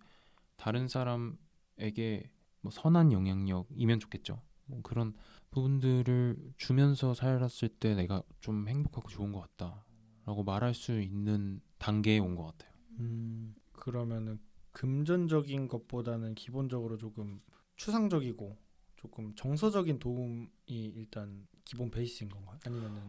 다른 0.57 0.88
사람에게 0.88 2.31
뭐 2.68 2.70
선한 2.70 3.12
영향력이면 3.12 3.98
좋겠죠. 4.00 4.42
뭐 4.66 4.83
그런 4.83 5.14
부분들을 5.50 6.37
주면서 6.59 7.14
살았을 7.14 7.70
때 7.70 7.94
내가 7.94 8.22
좀 8.40 8.68
행복하고 8.68 9.09
좋은 9.09 9.33
것 9.33 9.40
같다라고 9.57 10.44
말할 10.44 10.74
수 10.74 11.00
있는 11.00 11.62
단계에 11.78 12.18
온 12.18 12.37
것 12.37 12.44
같아요. 12.44 12.70
음. 13.00 13.54
그러면은 13.72 14.38
금전적인 14.72 15.68
것보다는 15.68 16.35
기본적으로 16.35 16.98
조금 16.98 17.40
추상적이고 17.76 18.59
조금 18.96 19.35
정서적인 19.35 19.98
도움이 19.98 20.48
일단 20.66 21.46
기본 21.64 21.90
베이스인 21.90 22.28
건가요? 22.28 22.59
아니면은 22.66 23.00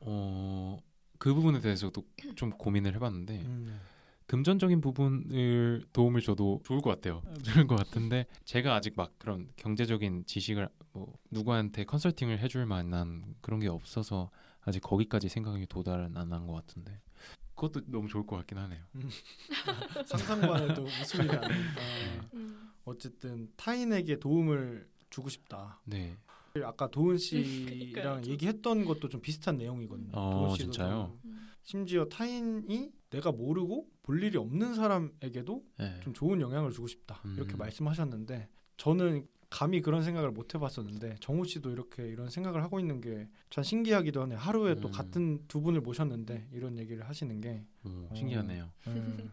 어 0.00 0.78
그 1.18 1.32
부분에 1.32 1.60
대해서도 1.60 2.04
좀 2.34 2.50
고민을 2.50 2.94
해봤는데 2.96 3.40
음. 3.46 3.80
금전적인 4.26 4.80
부분을 4.80 5.84
도움을 5.92 6.20
줘도 6.20 6.60
좋을 6.64 6.80
것 6.80 6.90
같아요. 6.90 7.22
좋을 7.44 7.66
것 7.66 7.76
같은데 7.76 8.26
제가 8.44 8.74
아직 8.74 8.94
막 8.96 9.12
그런 9.18 9.48
경제적인 9.56 10.24
지식을 10.26 10.68
뭐 10.92 11.14
누구한테 11.30 11.84
컨설팅을 11.84 12.38
해줄 12.40 12.66
만한 12.66 13.34
그런 13.40 13.60
게 13.60 13.68
없어서 13.68 14.30
아직 14.62 14.80
거기까지 14.80 15.28
생각이 15.28 15.66
도달은 15.66 16.16
안 16.16 16.32
한 16.32 16.46
것 16.46 16.54
같은데 16.54 17.00
그것도 17.54 17.82
너무 17.86 18.08
좋을 18.08 18.26
것 18.26 18.36
같긴 18.36 18.58
하네요. 18.58 18.82
상상만 20.04 20.70
해도 20.70 20.82
웃음이 20.82 21.28
음. 22.34 22.70
어쨌든 22.84 23.48
타인에게 23.56 24.18
도움을 24.18 24.88
주고 25.10 25.28
싶다. 25.28 25.80
네. 25.84 26.16
아까 26.64 26.88
도은 26.90 27.16
그러니까요. 27.18 27.92
씨랑 27.92 28.26
얘기했던 28.26 28.84
것도 28.86 29.08
좀 29.08 29.20
비슷한 29.20 29.56
내용이거든요. 29.58 30.10
어, 30.12 30.30
도은 30.32 30.50
씨도 30.56 30.62
진짜요? 30.64 31.18
좀 31.22 31.30
음. 31.30 31.48
심지어 31.62 32.04
타인이 32.06 32.90
내가 33.10 33.32
모르고 33.32 33.88
볼 34.06 34.22
일이 34.22 34.38
없는 34.38 34.74
사람에게도 34.74 35.64
네. 35.78 36.00
좀 36.00 36.14
좋은 36.14 36.40
영향을 36.40 36.70
주고 36.70 36.86
싶다. 36.86 37.20
이렇게 37.34 37.56
음. 37.56 37.58
말씀하셨는데 37.58 38.48
저는 38.76 39.26
감히 39.50 39.80
그런 39.80 40.02
생각을 40.02 40.30
못 40.30 40.54
해봤었는데 40.54 41.16
정우 41.20 41.44
씨도 41.44 41.70
이렇게 41.70 42.06
이런 42.08 42.30
생각을 42.30 42.62
하고 42.62 42.78
있는 42.80 43.00
게 43.00 43.28
참 43.50 43.64
신기하기도 43.64 44.22
하네. 44.22 44.34
하루에 44.34 44.74
또 44.76 44.88
음. 44.88 44.92
같은 44.92 45.40
두 45.48 45.60
분을 45.60 45.80
모셨는데 45.80 46.48
이런 46.52 46.78
얘기를 46.78 47.08
하시는 47.08 47.40
게 47.40 47.64
오, 47.84 47.88
어. 47.88 48.14
신기하네요. 48.14 48.70
음. 48.88 49.32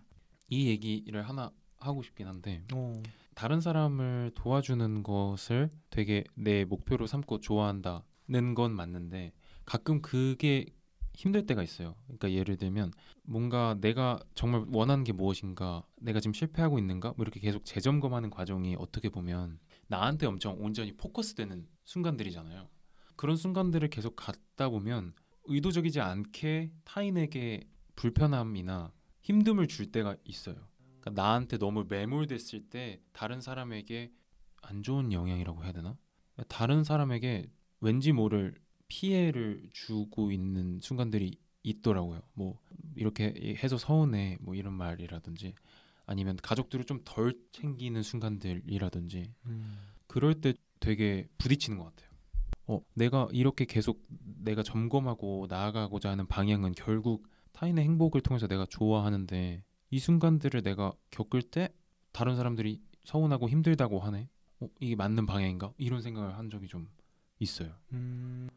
이 0.49 0.69
얘기를 0.69 1.21
하나 1.27 1.51
하고 1.79 2.01
싶긴 2.03 2.27
한데 2.27 2.63
어. 2.73 3.01
다른 3.35 3.59
사람을 3.59 4.31
도와주는 4.35 5.03
것을 5.03 5.69
되게 5.89 6.23
내 6.35 6.63
목표로 6.65 7.05
삼고 7.07 7.39
좋아한다는 7.41 8.55
건 8.55 8.71
맞는데 8.75 9.33
가끔 9.65 10.01
그게 10.01 10.67
힘들 11.13 11.45
때가 11.45 11.63
있어요. 11.63 11.95
그러니까 12.05 12.31
예를 12.31 12.57
들면 12.57 12.91
뭔가 13.23 13.77
내가 13.79 14.19
정말 14.35 14.65
원하는 14.71 15.03
게 15.03 15.13
무엇인가, 15.13 15.85
내가 16.01 16.19
지금 16.19 16.33
실패하고 16.33 16.79
있는가, 16.79 17.13
뭐 17.15 17.23
이렇게 17.23 17.39
계속 17.39 17.65
재점검하는 17.65 18.29
과정이 18.29 18.75
어떻게 18.77 19.09
보면 19.09 19.59
나한테 19.87 20.25
엄청 20.25 20.57
온전히 20.59 20.95
포커스되는 20.95 21.67
순간들이잖아요. 21.83 22.67
그런 23.15 23.35
순간들을 23.35 23.89
계속 23.89 24.15
갖다 24.15 24.69
보면 24.69 25.13
의도적이지 25.45 25.99
않게 25.99 26.71
타인에게 26.83 27.67
불편함이나 27.95 28.91
힘듦을 29.21 29.69
줄 29.69 29.91
때가 29.91 30.15
있어요. 30.23 30.55
그러니까 30.99 31.21
나한테 31.21 31.57
너무 31.57 31.85
매몰됐을 31.87 32.69
때 32.69 33.01
다른 33.11 33.39
사람에게 33.39 34.11
안 34.61 34.81
좋은 34.81 35.11
영향이라고 35.11 35.63
해야 35.63 35.73
되나? 35.73 35.97
다른 36.47 36.83
사람에게 36.83 37.51
왠지 37.81 38.13
모를 38.13 38.55
피해를 38.87 39.69
주고 39.73 40.31
있는 40.31 40.79
순간들이 40.81 41.37
있더라고요. 41.63 42.21
뭐 42.33 42.59
이렇게 42.95 43.55
해서 43.63 43.77
서운해 43.77 44.37
뭐 44.41 44.55
이런 44.55 44.73
말이라든지 44.73 45.55
아니면 46.05 46.37
가족들을 46.41 46.85
좀 46.85 47.01
덜 47.05 47.33
챙기는 47.51 48.01
순간들이라든지 48.03 49.33
음. 49.45 49.77
그럴 50.07 50.35
때 50.41 50.53
되게 50.79 51.27
부딪히는 51.37 51.77
것 51.79 51.85
같아요. 51.85 52.09
어, 52.67 52.81
내가 52.93 53.27
이렇게 53.31 53.65
계속 53.65 54.05
내가 54.09 54.63
점검하고 54.63 55.47
나아가고자 55.49 56.09
하는 56.11 56.27
방향은 56.27 56.73
결국 56.73 57.27
타인의 57.53 57.83
행복을 57.83 58.21
통해서 58.21 58.47
내가 58.47 58.65
좋아하는데 58.65 59.63
이 59.91 59.99
순간들을 59.99 60.61
내가 60.63 60.93
겪을 61.11 61.41
때 61.43 61.69
다른 62.11 62.35
사람들이 62.35 62.81
서운하고 63.05 63.49
힘들다고 63.49 63.99
하네. 63.99 64.29
어, 64.61 64.67
이게 64.79 64.95
맞는 64.95 65.25
방향인가? 65.25 65.73
이런 65.77 66.01
생각을 66.01 66.37
한 66.37 66.49
적이 66.49 66.67
좀 66.67 66.89
있어요. 67.39 67.73
음. 67.93 68.49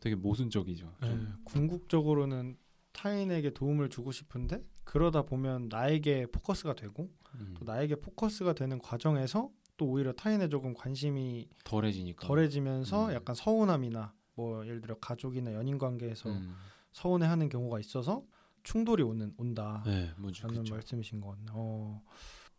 되게 0.00 0.14
모순적이죠. 0.14 0.94
네, 1.00 1.08
좀. 1.08 1.34
궁극적으로는 1.44 2.56
타인에게 2.92 3.50
도움을 3.50 3.90
주고 3.90 4.10
싶은데 4.12 4.64
그러다 4.84 5.22
보면 5.22 5.68
나에게 5.68 6.26
포커스가 6.26 6.74
되고 6.74 7.10
음, 7.34 7.54
또 7.58 7.64
나에게 7.64 7.96
포커스가 7.96 8.54
되는 8.54 8.78
과정에서 8.78 9.50
또 9.76 9.86
오히려 9.86 10.12
타인에 10.12 10.48
조금 10.48 10.72
관심이 10.72 11.48
덜해지니까. 11.64 12.26
덜해지면서 12.26 13.08
음. 13.08 13.12
약간 13.12 13.34
서운함이나 13.34 14.14
뭐 14.34 14.64
예를 14.66 14.80
들어 14.80 14.96
가족이나 14.98 15.52
연인 15.52 15.76
관계에서 15.76 16.30
음, 16.30 16.54
서운해하는 16.92 17.48
경우가 17.50 17.78
있어서 17.80 18.24
충돌이 18.62 19.02
오는 19.02 19.32
온다. 19.36 19.82
네. 19.84 20.10
라는 20.16 20.62
그쵸. 20.62 20.74
말씀이신 20.74 21.20
것 21.20 21.28
같네요. 21.30 21.52
어, 21.54 22.02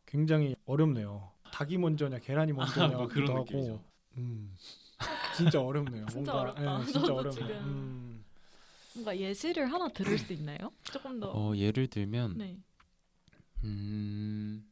굉장히 0.06 0.56
어렵네요. 0.66 1.32
닭이 1.52 1.78
먼저냐 1.78 2.20
계란이 2.20 2.54
먼저냐 2.54 2.88
뭐 2.90 3.08
같기도 3.08 3.26
그런. 3.26 3.40
느낌이죠. 3.40 3.84
음. 4.18 4.56
진짜 5.38 5.62
어렵네요. 5.62 6.06
진짜 6.08 6.32
뭔가 6.34 6.40
어렵다. 6.42 6.62
예, 6.82 6.86
진짜 6.86 7.00
저도 7.02 7.14
어렵네요. 7.20 7.34
지금. 7.48 7.56
음. 7.64 8.26
뭔가 8.96 9.18
예시를 9.18 9.72
하나 9.72 9.88
들을 9.90 10.18
수 10.18 10.34
있나요? 10.34 10.72
조금 10.84 11.20
더. 11.20 11.32
어, 11.32 11.56
예를 11.56 11.88
들면 11.88 12.38
네. 12.38 12.58
음, 13.64 14.68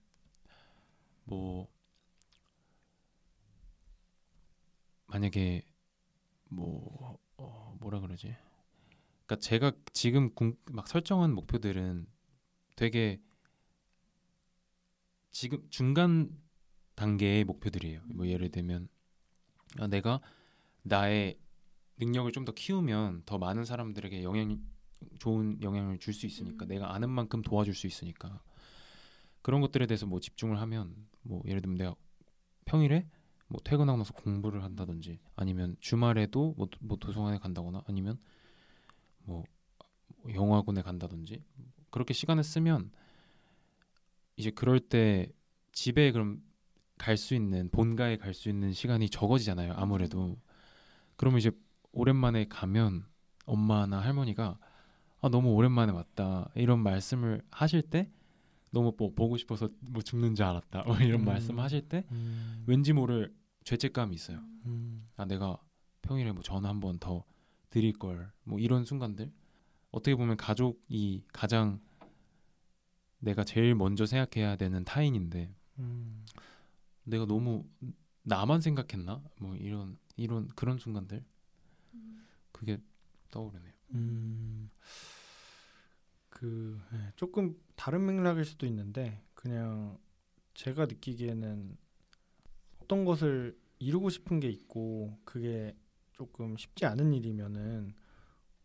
뭐 1.26 1.68
만약에 5.08 5.64
뭐 6.50 7.20
어, 7.38 7.76
뭐라 7.80 8.00
그러지? 8.00 8.36
그러니까 9.26 9.36
제가 9.40 9.72
지금 9.94 10.34
궁- 10.34 10.58
막 10.72 10.88
설정한 10.88 11.34
목표들은 11.34 12.08
되게 12.76 13.22
지금 15.32 15.68
중간 15.70 16.30
단계의 16.96 17.44
목표들이에요. 17.44 18.02
뭐 18.08 18.28
예를 18.28 18.50
들면 18.50 18.88
아, 19.80 19.88
내가 19.88 20.22
나의 20.86 21.40
능력을 22.00 22.32
좀 22.34 22.46
더 22.46 22.54
키우면 22.54 23.24
더 23.26 23.38
많은 23.40 23.66
사람들에게 23.66 24.24
영향 24.24 24.60
좋은 25.20 25.62
영향을 25.64 26.00
줄 26.00 26.14
수 26.14 26.26
있으니까 26.28 26.66
음. 26.66 26.70
내가 26.70 26.94
아는 26.96 27.10
만큼 27.12 27.42
도와줄 27.44 27.74
수 27.76 27.88
있으니까 27.88 28.42
그런 29.42 29.62
것들에 29.62 29.86
대해서 29.88 30.06
뭐 30.06 30.20
집중을 30.20 30.60
하면 30.62 30.96
뭐 31.22 31.42
예를 31.48 31.62
들면 31.62 31.78
내가 31.78 31.96
평일에 32.66 33.08
뭐 33.48 33.62
퇴근하고 33.64 33.98
나서 34.00 34.14
공부를 34.14 34.64
한다든지 34.64 35.20
아니면 35.36 35.78
주말에도 35.80 36.56
뭐, 36.58 36.68
도- 36.68 36.80
뭐 36.82 36.98
도서관에 36.98 37.38
간다거나 37.40 37.84
아니면 37.88 38.20
뭐 39.26 39.44
영화관에 40.34 40.82
간다든지 40.82 41.44
그렇게 41.92 42.14
시간을 42.14 42.44
쓰면 42.44 42.92
이제 44.38 44.52
그럴 44.52 44.80
때 44.80 45.32
집에 45.72 46.12
그럼 46.12 46.42
갈 46.98 47.18
수 47.18 47.36
있는 47.36 47.70
본가에 47.72 48.18
갈 48.18 48.34
수 48.34 48.50
있는 48.50 48.72
시간이 48.74 49.10
적어지잖아요 49.10 49.74
아무래도 49.76 50.38
그러면 51.16 51.40
이제 51.40 51.52
오랜만에 51.92 52.46
가면 52.48 53.06
엄마나 53.46 54.00
할머니가 54.00 54.58
아 55.22 55.30
너무 55.30 55.54
오랜만에 55.54 55.92
왔다 55.92 56.50
이런 56.56 56.80
말씀을 56.80 57.42
하실 57.52 57.82
때 57.82 58.12
너무 58.72 58.94
뭐 58.98 59.14
보고 59.14 59.38
싶어서 59.38 59.70
뭐 59.80 60.02
죽는 60.02 60.36
줄 60.36 60.46
알았다 60.46 60.84
뭐 60.84 60.98
이런 60.98 61.22
음. 61.22 61.26
말씀하실 61.26 61.88
때 61.88 62.06
음. 62.12 62.64
왠지 62.68 62.92
모를 62.94 63.34
죄책감이 63.64 64.14
있어요. 64.14 64.40
음. 64.66 65.08
아 65.16 65.26
내가 65.26 65.58
평일에 66.02 66.32
뭐 66.34 66.44
전화 66.44 66.70
한 66.70 66.80
번 66.80 67.00
더 67.00 67.24
드릴 67.70 67.94
걸 67.94 68.32
뭐 68.44 68.60
이런 68.60 68.84
순간들 68.86 69.32
어떻게 69.92 70.16
보면 70.16 70.38
가족이 70.38 71.24
가장 71.34 71.80
내가 73.20 73.44
제일 73.44 73.74
먼저 73.76 74.06
생각해야 74.06 74.56
되는 74.56 74.84
타인인데 74.84 75.54
음. 75.80 76.26
내가 77.06 77.26
너무 77.26 77.66
나만 78.24 78.62
생각했나 78.62 79.22
뭐 79.40 79.56
이런 79.56 79.98
이런 80.16 80.48
그런 80.50 80.78
순간들 80.78 81.24
음. 81.94 82.28
그게 82.52 82.78
떠오르네요. 83.32 83.74
음. 83.94 84.70
그 86.30 86.80
예, 86.94 87.12
조금 87.16 87.58
다른 87.76 88.06
맥락일 88.06 88.46
수도 88.46 88.66
있는데 88.66 89.24
그냥 89.34 89.98
제가 90.54 90.86
느끼기에는 90.86 91.78
어떤 92.80 93.06
것을 93.06 93.58
이루고 93.80 94.10
싶은 94.10 94.40
게 94.40 94.50
있고 94.50 95.18
그게 95.24 95.76
조금 96.14 96.56
쉽지 96.58 96.86
않은 96.86 97.14
일이면은 97.14 97.94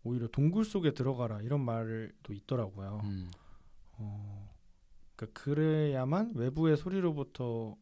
오히려 0.02 0.28
동굴 0.28 0.64
속에 0.64 0.94
들어가라 0.94 1.42
이런 1.42 1.64
말도 1.64 2.32
있더라고요. 2.32 3.00
음. 3.04 3.30
어, 3.92 4.54
그러니까 5.14 5.40
그래야만 5.40 6.32
외부의 6.34 6.76
소리로부터 6.76 7.76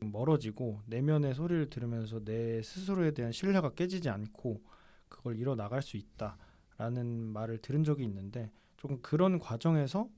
멀어지고 0.00 0.80
내면의 0.86 1.34
소리를 1.34 1.70
들으면서 1.70 2.24
내 2.24 2.62
스스로에 2.62 3.12
대한 3.12 3.32
신뢰가 3.32 3.70
깨지지 3.74 4.08
않고 4.08 4.62
그걸 5.08 5.36
이뤄 5.38 5.54
나갈 5.54 5.82
수 5.82 5.96
있다라는 5.96 7.06
말을 7.06 7.58
들은 7.58 7.84
적이 7.84 8.04
있는데 8.04 8.50
조금 8.76 9.00
그런 9.02 9.38
과정에서 9.38 10.08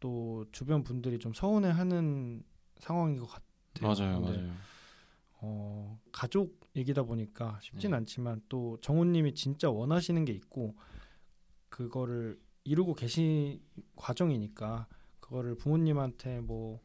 또 0.00 0.46
주변 0.52 0.82
분들이 0.82 1.18
좀 1.18 1.32
서운해하는 1.32 2.42
상황인 2.78 3.18
것 3.18 3.26
같아요. 3.26 3.42
맞아요, 3.80 4.20
맞아요. 4.20 4.56
어, 5.40 6.00
가족 6.10 6.58
얘기다 6.74 7.04
보니까 7.04 7.58
쉽진 7.62 7.90
네. 7.92 7.96
않지만 7.98 8.42
또 8.48 8.78
정우님이 8.80 9.34
진짜 9.34 9.70
원하시는 9.70 10.24
게 10.24 10.32
있고 10.32 10.74
그거를 11.68 12.40
이루고 12.64 12.94
계신 12.94 13.60
과정이니까 13.96 14.86
그거를 15.20 15.54
부모님한테 15.56 16.40
뭐 16.40 16.80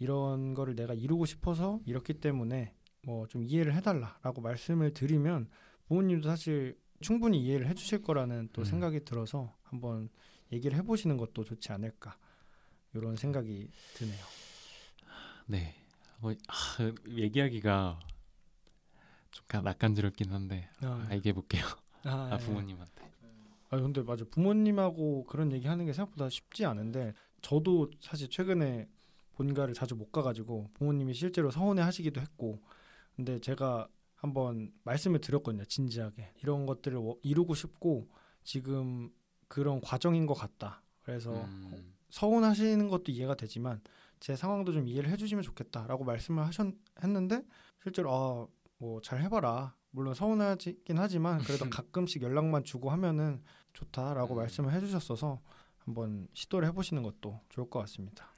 이런 0.00 0.54
거를 0.54 0.74
내가 0.74 0.94
이루고 0.94 1.26
싶어서 1.26 1.78
이렇기 1.86 2.14
때문에 2.14 2.74
뭐 3.06 3.26
좀 3.28 3.42
이해를 3.44 3.74
해달라라고 3.76 4.40
말씀을 4.40 4.92
드리면 4.92 5.48
부모님도 5.86 6.28
사실 6.28 6.76
충분히 7.00 7.40
이해를 7.44 7.66
해주실 7.68 8.02
거라는 8.02 8.48
또 8.52 8.62
음. 8.62 8.64
생각이 8.64 9.04
들어서 9.04 9.56
한번 9.62 10.08
얘기를 10.52 10.76
해보시는 10.78 11.16
것도 11.16 11.44
좋지 11.44 11.70
않을까 11.72 12.18
이런 12.94 13.14
생각이 13.16 13.68
드네요. 13.94 14.24
네. 15.46 15.74
뭐 16.20 16.32
아, 16.48 16.54
얘기하기가 17.08 17.98
좀 19.30 19.44
가- 19.48 19.60
낯간지럽긴 19.62 20.30
한데 20.32 20.68
아, 20.82 21.06
아, 21.08 21.14
얘기해 21.14 21.32
볼게요. 21.34 21.64
아, 22.04 22.30
예. 22.40 22.44
부모님한테. 22.44 23.10
아 23.72 23.76
근데 23.80 24.02
맞아 24.02 24.24
부모님하고 24.30 25.24
그런 25.26 25.52
얘기 25.52 25.68
하는 25.68 25.86
게 25.86 25.92
생각보다 25.92 26.28
쉽지 26.28 26.64
않은데 26.66 27.14
저도 27.40 27.88
사실 28.00 28.28
최근에 28.28 28.88
본가를 29.40 29.72
자주 29.72 29.94
못 29.96 30.12
가가지고 30.12 30.68
부모님이 30.74 31.14
실제로 31.14 31.50
서운해 31.50 31.80
하시기도 31.82 32.20
했고 32.20 32.60
근데 33.16 33.38
제가 33.40 33.88
한번 34.16 34.70
말씀을 34.84 35.20
드렸거든요 35.22 35.64
진지하게 35.64 36.34
이런 36.42 36.66
것들을 36.66 36.98
워- 36.98 37.16
이루고 37.22 37.54
싶고 37.54 38.08
지금 38.44 39.10
그런 39.48 39.80
과정인 39.80 40.26
것 40.26 40.34
같다 40.34 40.82
그래서 41.02 41.32
음, 41.44 41.94
서운하시는 42.10 42.88
것도 42.88 43.12
이해가 43.12 43.34
되지만 43.34 43.80
제 44.20 44.36
상황도 44.36 44.72
좀 44.72 44.86
이해를 44.86 45.10
해주시면 45.10 45.42
좋겠다라고 45.42 46.04
말씀을 46.04 46.44
하셨 46.46 46.66
했는데 47.02 47.42
실제로 47.82 48.12
아 48.12 48.46
뭐 48.82 49.00
잘 49.02 49.20
해봐라 49.22 49.74
물론 49.90 50.14
서운하긴 50.14 50.96
하지만 50.96 51.38
그래도 51.42 51.64
가끔씩 51.70 52.22
연락만 52.22 52.64
주고 52.64 52.90
하면은 52.90 53.42
좋다라고 53.74 54.34
음. 54.34 54.36
말씀을 54.36 54.72
해주셨어서 54.74 55.40
한번 55.78 56.28
시도를 56.34 56.68
해보시는 56.68 57.02
것도 57.02 57.40
좋을 57.50 57.68
것 57.70 57.78
같습니다. 57.80 58.30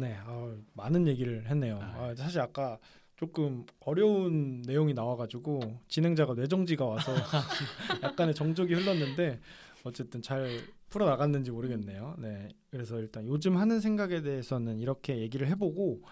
네, 0.00 0.16
아, 0.24 0.56
많은 0.72 1.06
얘기를 1.06 1.46
했네요. 1.48 1.78
아, 1.80 2.14
사실 2.16 2.40
아까 2.40 2.78
조금 3.16 3.66
어려운 3.80 4.62
내용이 4.62 4.94
나와가지고 4.94 5.80
진행자가 5.88 6.34
뇌정지가 6.34 6.86
와서 6.86 7.12
약간의 8.02 8.34
정적이 8.34 8.74
흘렀는데 8.74 9.40
어쨌든 9.84 10.22
잘 10.22 10.48
풀어 10.88 11.04
나갔는지 11.04 11.50
모르겠네요. 11.50 12.16
네, 12.18 12.48
그래서 12.70 12.98
일단 12.98 13.26
요즘 13.26 13.58
하는 13.58 13.80
생각에 13.80 14.22
대해서는 14.22 14.78
이렇게 14.78 15.18
얘기를 15.18 15.46
해보고 15.48 16.02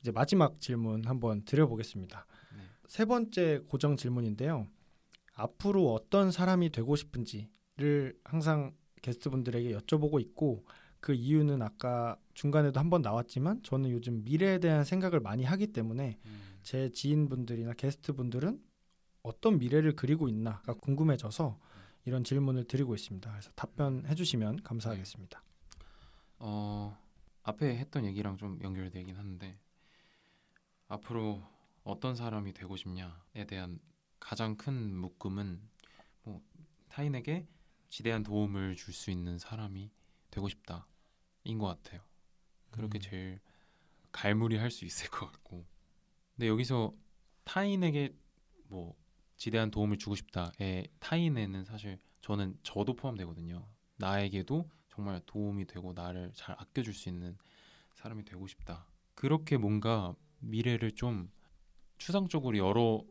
이제 0.00 0.10
마지막 0.10 0.60
질문 0.60 1.04
한번 1.06 1.44
드려보겠습니다. 1.44 2.26
네. 2.56 2.62
세 2.88 3.04
번째 3.04 3.60
고정 3.68 3.96
질문인데요. 3.96 4.66
앞으로 5.34 5.92
어떤 5.92 6.32
사람이 6.32 6.70
되고 6.70 6.96
싶은지를 6.96 8.18
항상 8.24 8.74
게스트분들에게 9.02 9.76
여쭤보고 9.78 10.20
있고 10.20 10.64
그 11.00 11.14
이유는 11.14 11.62
아까 11.62 12.18
중간에도 12.34 12.80
한번 12.80 13.02
나왔지만 13.02 13.62
저는 13.62 13.90
요즘 13.90 14.24
미래에 14.24 14.58
대한 14.58 14.84
생각을 14.84 15.20
많이 15.20 15.44
하기 15.44 15.68
때문에 15.68 16.18
음, 16.24 16.58
제 16.62 16.90
지인분들이나 16.90 17.72
게스트분들은 17.74 18.62
어떤 19.22 19.58
미래를 19.58 19.96
그리고 19.96 20.28
있나가 20.28 20.74
궁금해져서 20.74 21.58
이런 22.04 22.24
질문을 22.24 22.64
드리고 22.64 22.94
있습니다. 22.94 23.30
그래서 23.30 23.50
답변해 23.54 24.14
주시면 24.14 24.62
감사하겠습니다. 24.62 25.42
어 26.38 26.96
앞에 27.42 27.76
했던 27.76 28.04
얘기랑 28.04 28.36
좀 28.36 28.58
연결되긴 28.62 29.16
하는데 29.16 29.58
앞으로 30.88 31.42
어떤 31.84 32.14
사람이 32.14 32.52
되고 32.52 32.76
싶냐에 32.76 33.46
대한 33.46 33.78
가장 34.20 34.56
큰 34.56 34.96
묶음은 34.96 35.60
뭐 36.24 36.42
타인에게 36.88 37.46
지대한 37.88 38.22
도움을 38.22 38.76
줄 38.76 38.92
수 38.94 39.10
있는 39.10 39.38
사람이 39.38 39.90
되고 40.38 40.48
싶다인 40.48 41.58
것 41.58 41.66
같아요. 41.66 42.00
그렇게 42.70 42.98
음. 42.98 43.00
제일 43.00 43.40
갈무리할 44.12 44.70
수 44.70 44.84
있을 44.84 45.10
것 45.10 45.30
같고 45.32 45.66
근데 46.34 46.48
여기서 46.48 46.94
타인에게 47.44 48.14
뭐 48.68 48.94
지대한 49.36 49.70
도움을 49.70 49.98
주고 49.98 50.14
싶다의 50.14 50.88
타인에는 51.00 51.64
사실 51.64 51.98
저는 52.20 52.58
저도 52.62 52.94
포함되거든요 52.94 53.68
나에게도 53.96 54.68
정말 54.88 55.20
도움이 55.26 55.66
되고 55.66 55.92
나를 55.92 56.32
잘 56.34 56.54
아껴줄 56.58 56.94
수 56.94 57.08
있는 57.08 57.36
사람이 57.94 58.24
되고 58.24 58.46
싶다 58.46 58.86
그렇게 59.14 59.56
뭔가 59.56 60.14
미래를 60.40 60.92
좀 60.92 61.30
추상적으로 61.98 62.56
열어 62.58 63.04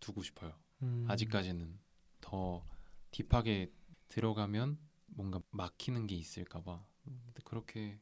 두고 0.00 0.22
싶어요 0.22 0.52
음. 0.82 1.06
아직까지는 1.08 1.78
더 2.20 2.64
딥하게 3.10 3.72
들어가면 4.08 4.78
뭔가 5.08 5.40
막히는 5.50 6.06
게 6.06 6.14
있을까봐. 6.16 6.84
근데 7.04 7.40
그렇게 7.44 7.98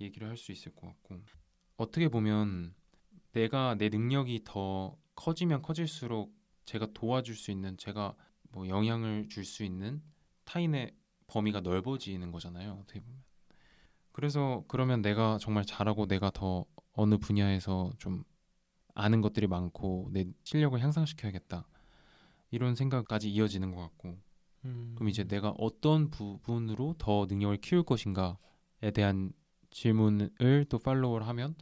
얘기를 0.00 0.28
할 0.28 0.36
수 0.36 0.52
있을 0.52 0.74
것 0.74 0.86
같고. 0.88 1.20
어떻게 1.76 2.08
보면 2.08 2.74
내가 3.32 3.74
내 3.76 3.88
능력이 3.88 4.42
더 4.44 4.96
커지면 5.14 5.62
커질수록 5.62 6.34
제가 6.64 6.88
도와줄 6.94 7.36
수 7.36 7.50
있는 7.50 7.76
제가 7.78 8.14
뭐 8.50 8.68
영향을 8.68 9.28
줄 9.28 9.44
수 9.44 9.64
있는 9.64 10.02
타인의 10.44 10.94
범위가 11.28 11.60
넓어지는 11.60 12.32
거잖아요 12.32 12.78
어떻게 12.82 13.00
보면. 13.00 13.22
그래서 14.12 14.64
그러면 14.68 15.02
내가 15.02 15.38
정말 15.40 15.64
잘하고 15.64 16.06
내가 16.06 16.30
더 16.30 16.66
어느 16.92 17.16
분야에서 17.18 17.92
좀 17.98 18.24
아는 18.94 19.20
것들이 19.20 19.46
많고 19.46 20.10
내 20.12 20.26
실력을 20.44 20.78
향상시켜야겠다. 20.80 21.66
이런 22.50 22.74
생각까지 22.74 23.30
이어지는 23.30 23.72
것 23.74 23.80
같고 23.82 24.18
음. 24.64 24.92
그럼 24.94 25.08
이제 25.08 25.24
내가 25.24 25.50
어떤 25.58 26.10
부분으로 26.10 26.94
더 26.98 27.26
능력을 27.28 27.56
키울 27.58 27.82
것인가에 27.82 28.90
대한 28.94 29.32
질문을 29.70 30.66
또 30.68 30.78
팔로우를 30.78 31.26
하면 31.28 31.54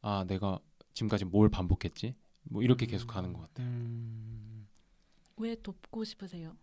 아 0.00 0.24
내가 0.26 0.58
지금까지 0.94 1.24
뭘 1.24 1.48
반복했지 1.48 2.14
뭐 2.44 2.62
이렇게 2.62 2.86
계속 2.86 3.06
가는 3.06 3.32
것 3.32 3.40
같아요. 3.40 3.66
음. 3.66 4.68
왜 5.36 5.56
돕고 5.56 6.04
싶으세요? 6.04 6.56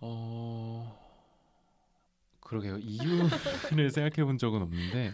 어 0.00 0.96
그러게요 2.40 2.78
이유를 2.78 3.28
생각해 3.90 4.24
본 4.24 4.38
적은 4.38 4.62
없는데 4.62 5.12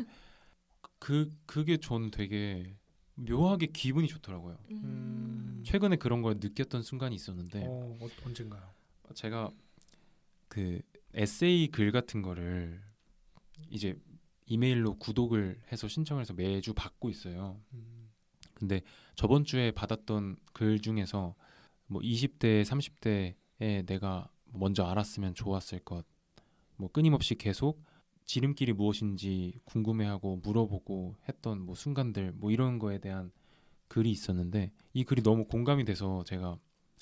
그 0.99 1.31
그게 1.47 1.79
전 1.79 2.11
되게 2.11 2.77
묘하게 3.14 3.66
기분이 3.66 4.09
좋더라고요. 4.09 4.59
음. 4.70 5.62
최근에 5.64 5.96
그런 5.96 6.22
걸 6.22 6.35
느꼈던 6.40 6.83
순간이 6.83 7.14
있었는데 7.14 7.64
어, 7.66 7.96
어, 8.00 8.09
언젠가요? 8.27 8.62
제가 9.14 9.50
그 10.48 10.81
에세이 11.14 11.68
글 11.68 11.92
같은 11.92 12.22
거를 12.22 12.81
이제 13.70 13.98
이메일로 14.46 14.98
구독을 14.98 15.61
해서 15.72 15.88
신청을 15.88 16.22
해서 16.22 16.35
매주 16.35 16.74
받고 16.74 17.09
있어요. 17.11 17.61
음. 17.72 18.11
근데 18.55 18.83
저번 19.14 19.44
주에 19.44 19.70
받았던 19.70 20.37
글 20.53 20.81
중에서 20.81 21.35
뭐 21.87 22.00
20대, 22.03 22.62
30대에 22.65 23.87
내가 23.87 24.31
먼저 24.46 24.85
알았으면 24.85 25.35
좋았을 25.35 25.81
것, 25.81 26.04
뭐 26.77 26.90
끊임없이 26.90 27.35
계속 27.35 27.83
지름길이 28.27 28.72
무엇인지 28.72 29.60
궁금해하고 29.64 30.37
물어보고 30.42 31.16
했던 31.29 31.60
뭐 31.60 31.75
순간들, 31.75 32.33
뭐 32.37 32.50
이런 32.50 32.79
거에 32.79 32.98
대한 32.98 33.31
글이 33.88 34.10
있었는데 34.10 34.72
이 34.94 35.04
글이 35.04 35.22
너무 35.22 35.44
공감이 35.46 35.85
돼서 35.85 36.25
제가 36.25 36.58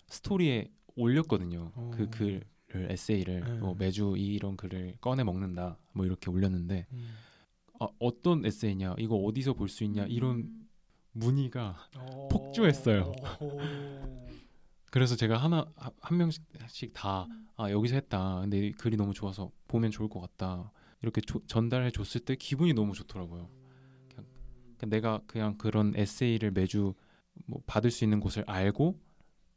스토리에 0.09 0.69
올렸거든요. 0.97 1.73
어. 1.75 1.91
그 1.95 2.11
글을 2.11 2.43
에세이를 2.75 3.41
네. 3.45 3.53
뭐 3.55 3.75
매주 3.79 4.15
이 4.17 4.35
이런 4.35 4.57
글을 4.57 4.97
꺼내 5.01 5.23
먹는다, 5.25 5.79
뭐 5.93 6.05
이렇게 6.05 6.31
올렸는데 6.31 6.87
음. 6.93 7.09
아, 7.81 7.89
어떤 7.99 8.45
에세이냐, 8.45 8.97
이거 8.99 9.17
어디서 9.17 9.55
볼 9.55 9.69
수 9.69 9.85
있냐 9.85 10.05
이런 10.07 10.37
음. 10.39 10.69
문의가 11.13 11.77
어. 11.97 12.29
폭주했어요. 12.31 13.13
오. 13.41 13.61
그래서 14.91 15.17
제가 15.17 15.39
하나 15.39 15.65
하- 15.77 15.91
한 16.01 16.19
명씩 16.19 16.93
다 16.93 17.27
아, 17.57 17.71
여기서 17.71 17.95
했다. 17.95 18.41
근데 18.41 18.67
이 18.69 18.73
글이 18.73 18.97
너무 18.97 19.15
좋아서 19.15 19.51
보면 19.69 19.91
좋을 19.91 20.09
것 20.09 20.21
같다. 20.21 20.71
이렇게 21.03 21.21
조- 21.21 21.45
전달해 21.47 21.91
줬을 21.91 22.21
때 22.21 22.35
기분이 22.37 22.73
너무 22.75 22.95
좋더라고요. 22.95 23.49
그냥, 24.09 24.27
그냥 24.79 24.91
내가 24.91 25.21
그냥 25.27 25.59
그런 25.59 25.93
에세이를 25.97 26.53
매주 26.53 26.95
뭐 27.47 27.61
받을 27.67 27.91
수 27.91 28.05
있는 28.05 28.21
곳을 28.21 28.45
알고 28.47 29.01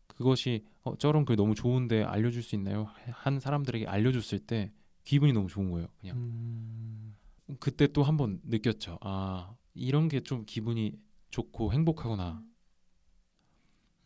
그것이 0.08 0.66
어, 0.84 0.98
저런 0.98 1.26
글 1.26 1.36
너무 1.36 1.56
좋은데 1.56 2.04
알려줄 2.04 2.42
수 2.44 2.56
있나요? 2.56 2.86
한 3.12 3.40
사람들에게 3.40 3.86
알려줬을 3.88 4.40
때 4.40 4.72
기분이 5.04 5.34
너무 5.34 5.48
좋은 5.48 5.70
거예요. 5.72 5.88
그냥 6.00 6.18
음. 6.18 7.16
그때 7.60 7.88
또 7.88 8.02
한 8.04 8.18
번 8.18 8.40
느꼈죠. 8.44 8.98
아 9.02 9.56
이런 9.74 10.08
게 10.08 10.22
좀 10.22 10.46
기분이 10.46 10.98
좋고 11.30 11.74
행복하구나. 11.74 12.44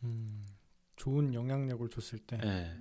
음, 0.04 0.44
좋은 0.96 1.32
영향력을 1.34 1.88
줬을 1.90 2.18
때. 2.18 2.38
예. 2.44 2.76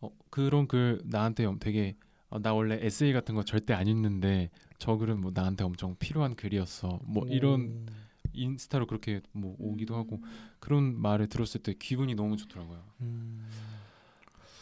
어, 0.00 0.10
그런 0.30 0.66
글 0.66 1.00
나한테 1.04 1.44
엄- 1.44 1.58
되게 1.58 1.96
어, 2.32 2.38
나 2.38 2.54
원래 2.54 2.78
에세이 2.80 3.12
같은 3.12 3.34
거 3.34 3.42
절대 3.44 3.74
안 3.74 3.86
읽는데 3.86 4.48
저 4.78 4.96
글은 4.96 5.20
뭐 5.20 5.32
나한테 5.34 5.64
엄청 5.64 5.94
필요한 5.98 6.34
글이었어. 6.34 7.00
뭐 7.04 7.26
이런 7.28 7.84
인스타로 8.32 8.86
그렇게 8.86 9.20
뭐 9.32 9.54
오기도 9.58 9.94
하고 9.96 10.22
그런 10.58 10.98
말을 10.98 11.28
들었을 11.28 11.62
때 11.62 11.74
기분이 11.74 12.14
너무 12.14 12.38
좋더라고요. 12.38 12.82
음, 13.02 13.46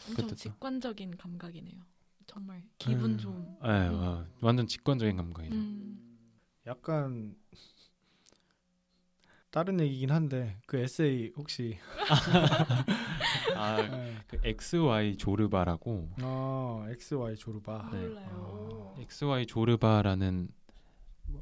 엄청 0.09 0.27
그때도. 0.27 0.35
직관적인 0.35 1.15
감각이네요. 1.15 1.81
정말 2.27 2.61
기분 2.77 3.11
음. 3.11 3.17
좋은. 3.17 3.57
예, 3.63 3.69
어, 3.69 4.27
완전 4.41 4.67
직관적인 4.67 5.15
감각이죠. 5.15 5.55
음. 5.55 6.17
약간 6.67 7.35
다른 9.51 9.81
얘기긴 9.81 10.11
한데 10.11 10.57
그 10.65 10.77
에세이 10.77 11.33
혹시 11.35 11.77
아, 13.55 13.79
예. 13.81 14.15
그 14.27 14.39
XY 14.43 15.17
조르바라고 15.17 16.09
아 16.21 16.85
XY 16.89 17.35
조르바 17.35 17.89
네. 17.91 17.99
몰라요. 17.99 18.95
XY 18.97 19.45
조르바라는 19.47 20.47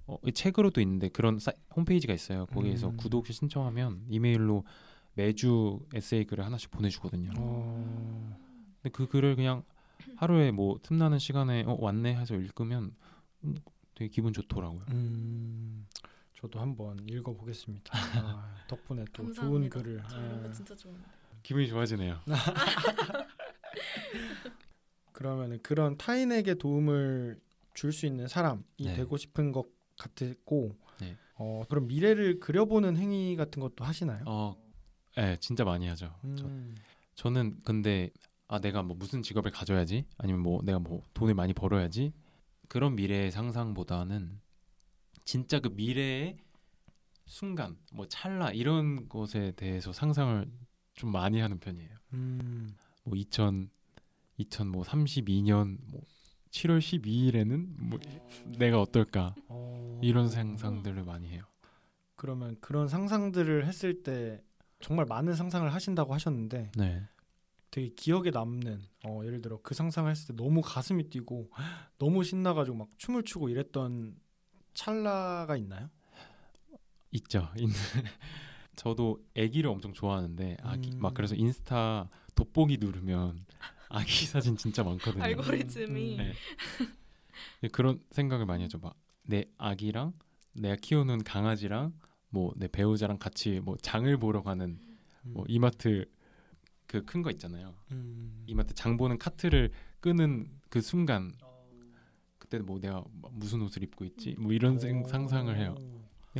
어, 0.07 0.17
이 0.25 0.31
책으로도 0.31 0.81
있는데 0.81 1.09
그런 1.09 1.37
사, 1.37 1.51
홈페이지가 1.75 2.13
있어요. 2.13 2.47
거기에서 2.47 2.89
음. 2.89 2.97
구독 2.97 3.27
신청하면 3.27 4.05
이메일로 4.09 4.63
매주 5.13 5.79
에세이 5.93 6.25
글을 6.25 6.43
하나씩 6.45 6.71
보내주거든요. 6.71 7.31
어, 7.37 8.37
근데 8.81 8.91
그 8.91 9.07
글을 9.07 9.35
그냥 9.35 9.63
하루에 10.15 10.49
뭐 10.51 10.79
틈나는 10.81 11.19
시간에 11.19 11.63
어, 11.67 11.77
왔네 11.79 12.15
해서 12.15 12.35
읽으면 12.35 12.95
음, 13.43 13.55
되게 13.93 14.09
기분 14.09 14.33
좋더라고요. 14.33 14.81
음, 14.89 15.85
저도 16.39 16.59
한번 16.59 16.97
읽어보겠습니다. 17.07 17.91
아, 18.23 18.55
덕분에 18.67 19.03
또 19.11 19.23
좋은 19.33 19.69
감사합니다. 19.69 19.79
글을 19.81 20.01
저 20.09 20.17
이런 20.21 20.41
거 20.41 20.47
예. 20.47 20.51
진짜 20.53 20.75
좋은데. 20.75 21.01
기분이 21.43 21.67
좋아지네요. 21.67 22.19
그러면은 25.11 25.59
그런 25.61 25.97
타인에게 25.97 26.55
도움을 26.55 27.39
줄 27.73 27.91
수 27.93 28.05
있는 28.05 28.27
사람이 28.27 28.61
네. 28.79 28.95
되고 28.95 29.15
싶은 29.17 29.51
것 29.51 29.65
같고 29.97 30.75
네. 30.99 31.17
어, 31.35 31.61
그럼 31.69 31.87
미래를 31.87 32.39
그려보는 32.39 32.97
행위 32.97 33.35
같은 33.37 33.61
것도 33.61 33.83
하시나요? 33.85 34.23
어, 34.25 34.57
네, 35.15 35.37
진짜 35.37 35.63
많이 35.65 35.87
하죠. 35.87 36.13
저, 36.37 36.45
음, 36.45 36.75
저 37.15 37.29
는 37.29 37.57
근데 37.63 38.09
아 38.47 38.59
내가 38.59 38.81
뭐 38.83 38.95
무슨 38.97 39.21
직업을 39.21 39.51
가져야지 39.51 40.05
아니면 40.17 40.41
뭐 40.41 40.61
내가 40.63 40.79
뭐 40.79 41.03
돈을 41.13 41.35
많이 41.35 41.53
벌어야지 41.53 42.11
그런 42.67 42.95
미래의 42.95 43.31
상상보다는 43.31 44.39
진짜 45.29 45.59
그 45.59 45.67
미래의 45.67 46.37
순간 47.27 47.77
뭐 47.93 48.07
찰나 48.07 48.49
이런 48.49 49.07
것에 49.07 49.51
대해서 49.55 49.93
상상을 49.93 50.49
좀 50.95 51.11
많이 51.11 51.39
하는 51.39 51.59
편이에요. 51.59 51.89
음, 52.13 52.75
뭐 53.03 53.15
2000, 53.15 53.69
2000뭐 54.39 54.83
32년 54.83 55.77
뭐 55.85 56.01
7월 56.49 56.79
12일에는 56.79 57.75
뭐 57.77 57.99
내가 58.57 58.81
어떨까 58.81 59.35
어, 59.49 59.99
이런 60.01 60.29
상상들을 60.29 61.03
많이 61.03 61.29
해요. 61.29 61.43
그러면 62.15 62.57
그런 62.59 62.87
상상들을 62.87 63.67
했을 63.67 64.01
때 64.01 64.43
정말 64.79 65.05
많은 65.05 65.35
상상을 65.35 65.71
하신다고 65.71 66.11
하셨는데 66.11 66.71
네. 66.75 67.03
되게 67.69 67.89
기억에 67.89 68.31
남는 68.31 68.81
어, 69.05 69.21
예를 69.25 69.43
들어 69.43 69.59
그 69.61 69.75
상상을 69.75 70.09
했을 70.09 70.35
때 70.35 70.43
너무 70.43 70.61
가슴이 70.61 71.11
뛰고 71.11 71.51
너무 71.99 72.23
신나가지고 72.23 72.77
막 72.77 72.89
춤을 72.97 73.25
추고 73.25 73.49
이랬던 73.49 74.17
찰나가 74.73 75.55
있나요? 75.57 75.89
있죠. 77.11 77.49
있는. 77.57 77.73
저도 78.75 79.19
아기를 79.37 79.69
엄청 79.69 79.93
좋아하는데 79.93 80.57
아기 80.63 80.91
음. 80.91 80.99
막 81.01 81.13
그래서 81.13 81.35
인스타 81.35 82.09
돋보기 82.35 82.77
누르면 82.77 83.45
아기 83.89 84.25
사진 84.25 84.55
진짜 84.55 84.83
많거든요. 84.83 85.23
알고리즘이 85.23 86.17
네. 86.17 86.33
네, 87.61 87.67
그런 87.69 88.01
생각을 88.11 88.45
많이 88.45 88.63
하죠. 88.63 88.77
막 88.79 88.95
내 89.23 89.45
아기랑 89.59 90.13
내가 90.53 90.75
키우는 90.75 91.23
강아지랑 91.23 91.93
뭐 92.29 92.51
내 92.55 92.67
배우자랑 92.67 93.19
같이 93.19 93.59
뭐 93.59 93.77
장을 93.77 94.17
보러 94.17 94.41
가는 94.41 94.79
뭐 95.23 95.45
이마트 95.47 96.05
그 96.87 97.05
큰 97.05 97.21
거 97.21 97.29
있잖아요. 97.31 97.75
음. 97.91 98.43
이마트 98.47 98.73
장 98.73 98.97
보는 98.97 99.19
카트를 99.19 99.71
끄는 99.99 100.47
그 100.69 100.81
순간 100.81 101.31
그때 102.49 102.57
뭐 102.57 102.79
내가 102.79 103.03
뭐 103.11 103.29
무슨 103.31 103.61
옷을 103.61 103.83
입고 103.83 104.03
있지 104.05 104.35
뭐 104.39 104.51
이런 104.51 104.79
생, 104.79 105.03
상상을 105.05 105.55
해요. 105.55 105.75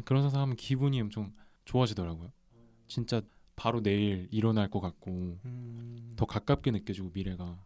그런 0.03 0.23
상상하면 0.23 0.55
기분이 0.55 0.99
엄청 0.99 1.31
좋아지더라고요. 1.65 2.31
진짜 2.87 3.21
바로 3.55 3.81
내일 3.81 4.27
일어날 4.31 4.71
것 4.71 4.79
같고 4.79 5.37
음. 5.45 6.13
더 6.15 6.25
가깝게 6.25 6.71
느껴지고 6.71 7.11
미래가 7.13 7.63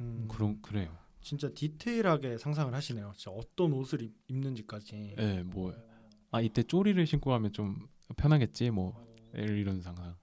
음. 0.00 0.26
그런 0.28 0.60
그래요. 0.60 0.96
진짜 1.20 1.48
디테일하게 1.48 2.38
상상을 2.38 2.74
하시네요. 2.74 3.12
진짜 3.14 3.30
어떤 3.30 3.72
옷을 3.72 4.02
입, 4.02 4.12
입는지까지. 4.26 5.14
예, 5.16 5.42
뭐아 5.44 6.40
이때 6.42 6.64
쪼리를 6.64 7.06
신고 7.06 7.30
가면 7.30 7.52
좀 7.52 7.86
편하겠지 8.16 8.70
뭐 8.70 9.06
이런 9.34 9.80
상상. 9.80 10.16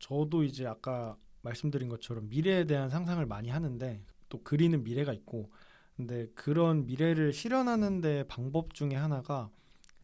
저도 0.00 0.42
이제 0.42 0.66
아까 0.66 1.16
말씀드린 1.42 1.88
것처럼 1.88 2.28
미래에 2.28 2.64
대한 2.64 2.90
상상을 2.90 3.24
많이 3.26 3.50
하는데 3.50 4.04
또 4.28 4.42
그리는 4.42 4.82
미래가 4.82 5.12
있고 5.12 5.50
근데 5.96 6.26
그런 6.34 6.86
미래를 6.86 7.32
실현하는 7.32 8.00
데 8.00 8.24
방법 8.28 8.74
중에 8.74 8.94
하나가 8.94 9.50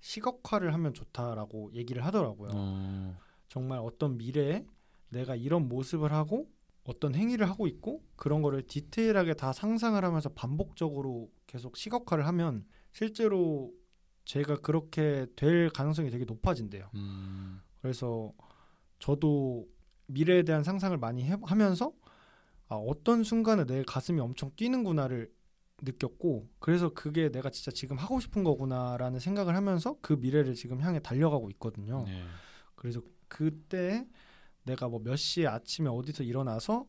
시각화를 0.00 0.72
하면 0.74 0.94
좋다라고 0.94 1.72
얘기를 1.74 2.04
하더라고요. 2.04 2.50
어, 2.54 3.18
정말 3.48 3.78
어떤 3.78 4.16
미래에 4.16 4.66
내가 5.10 5.36
이런 5.36 5.68
모습을 5.68 6.12
하고 6.12 6.50
어떤 6.84 7.14
행위를 7.14 7.48
하고 7.48 7.66
있고 7.66 8.02
그런 8.16 8.42
거를 8.42 8.66
디테일하게 8.66 9.34
다 9.34 9.52
상상을 9.52 10.02
하면서 10.02 10.28
반복적으로 10.30 11.30
계속 11.46 11.76
시각화를 11.76 12.26
하면 12.26 12.64
실제로 12.92 13.72
제가 14.24 14.56
그렇게 14.56 15.26
될 15.36 15.68
가능성이 15.70 16.10
되게 16.10 16.24
높아진대요. 16.24 16.90
음, 16.94 17.60
그래서 17.80 18.32
저도 18.98 19.68
미래에 20.06 20.42
대한 20.42 20.64
상상을 20.64 20.96
많이 20.98 21.24
해, 21.24 21.36
하면서 21.42 21.92
아, 22.72 22.76
어떤 22.76 23.22
순간에 23.22 23.64
내 23.66 23.82
가슴이 23.82 24.18
엄청 24.20 24.50
뛰는구나를 24.56 25.30
느꼈고 25.82 26.48
그래서 26.58 26.90
그게 26.94 27.30
내가 27.30 27.50
진짜 27.50 27.70
지금 27.70 27.98
하고 27.98 28.18
싶은 28.20 28.44
거구나라는 28.44 29.18
생각을 29.20 29.54
하면서 29.56 29.96
그 30.00 30.14
미래를 30.14 30.54
지금 30.54 30.80
향해 30.80 31.00
달려가고 31.00 31.50
있거든요. 31.50 32.04
네. 32.06 32.22
그래서 32.74 33.02
그때 33.28 34.06
내가 34.64 34.88
뭐 34.88 35.00
몇 35.00 35.16
시에 35.16 35.46
아침에 35.46 35.88
어디서 35.88 36.22
일어나서 36.22 36.86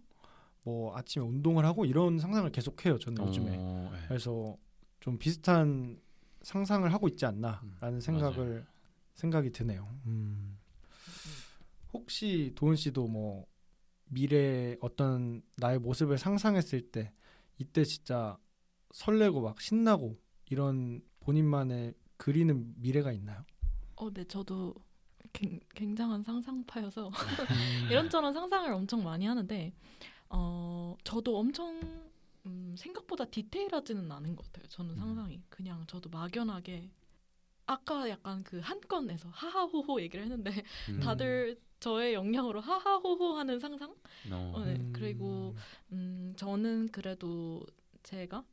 뭐 0.63 0.95
아침에 0.95 1.25
운동을 1.25 1.65
하고 1.65 1.86
이런 1.86 2.19
상상을 2.19 2.49
계속 2.51 2.86
해요. 2.86 2.97
저는 2.99 3.27
요즘에. 3.27 3.55
어, 3.57 3.91
예. 3.93 4.07
그래서 4.07 4.55
좀 4.99 5.17
비슷한 5.17 5.99
상상을 6.43 6.91
하고 6.93 7.07
있지 7.07 7.25
않나라는 7.25 7.63
음, 7.81 7.99
생각을 7.99 8.65
생각이 9.15 9.51
드네요. 9.51 9.89
음. 10.05 10.57
혹시 11.93 12.51
도은 12.55 12.75
씨도 12.75 13.07
뭐 13.07 13.45
미래 14.14 14.78
어떤 14.82 15.41
나의 15.57 15.80
모습을 15.80 16.18
상상했을 16.18 16.91
때 16.91 17.14
이때 17.57 17.84
진짜 17.86 18.38
설레고 18.91 19.41
막 19.41 19.61
신나고 19.61 20.20
이런 20.49 21.01
본인만의 21.22 21.95
그리는 22.18 22.74
미래가 22.78 23.11
있나요? 23.11 23.45
어, 23.95 24.11
네, 24.11 24.24
저도 24.26 24.74
굉- 25.34 25.59
굉장한 25.76 26.24
상상파여서 26.24 27.11
이런저런 27.91 28.34
상상을 28.34 28.72
엄청 28.74 29.03
많이 29.03 29.26
하는데 29.26 29.74
어, 30.30 30.95
저도 31.03 31.38
엄청 31.39 31.80
음, 32.45 32.76
생각보다 32.78 33.26
디테일하지는 33.26 34.11
않은 34.11 34.36
것 34.36 34.45
같아요. 34.47 34.68
저는 34.70 34.95
음. 34.95 34.97
상상이 34.97 35.41
그냥 35.49 35.86
저도 35.88 36.09
막연하게 36.09 36.89
아까 37.74 38.09
약간 38.09 38.43
그 38.43 38.59
한 38.59 38.80
건에서 38.82 39.30
하하호호 39.30 40.01
얘기를 40.01 40.24
했는데 40.26 40.51
음, 40.89 40.99
다들 40.99 41.57
저의 41.80 42.13
역량으로 42.13 42.61
하하호호 42.61 43.38
하는 43.38 43.59
상상? 43.59 43.93
어, 44.32 44.53
어, 44.55 44.63
네. 44.63 44.78
그리고 44.93 45.55
음, 45.91 46.34
저는 46.38 46.89
그래도 46.91 47.65
제가 48.03 48.43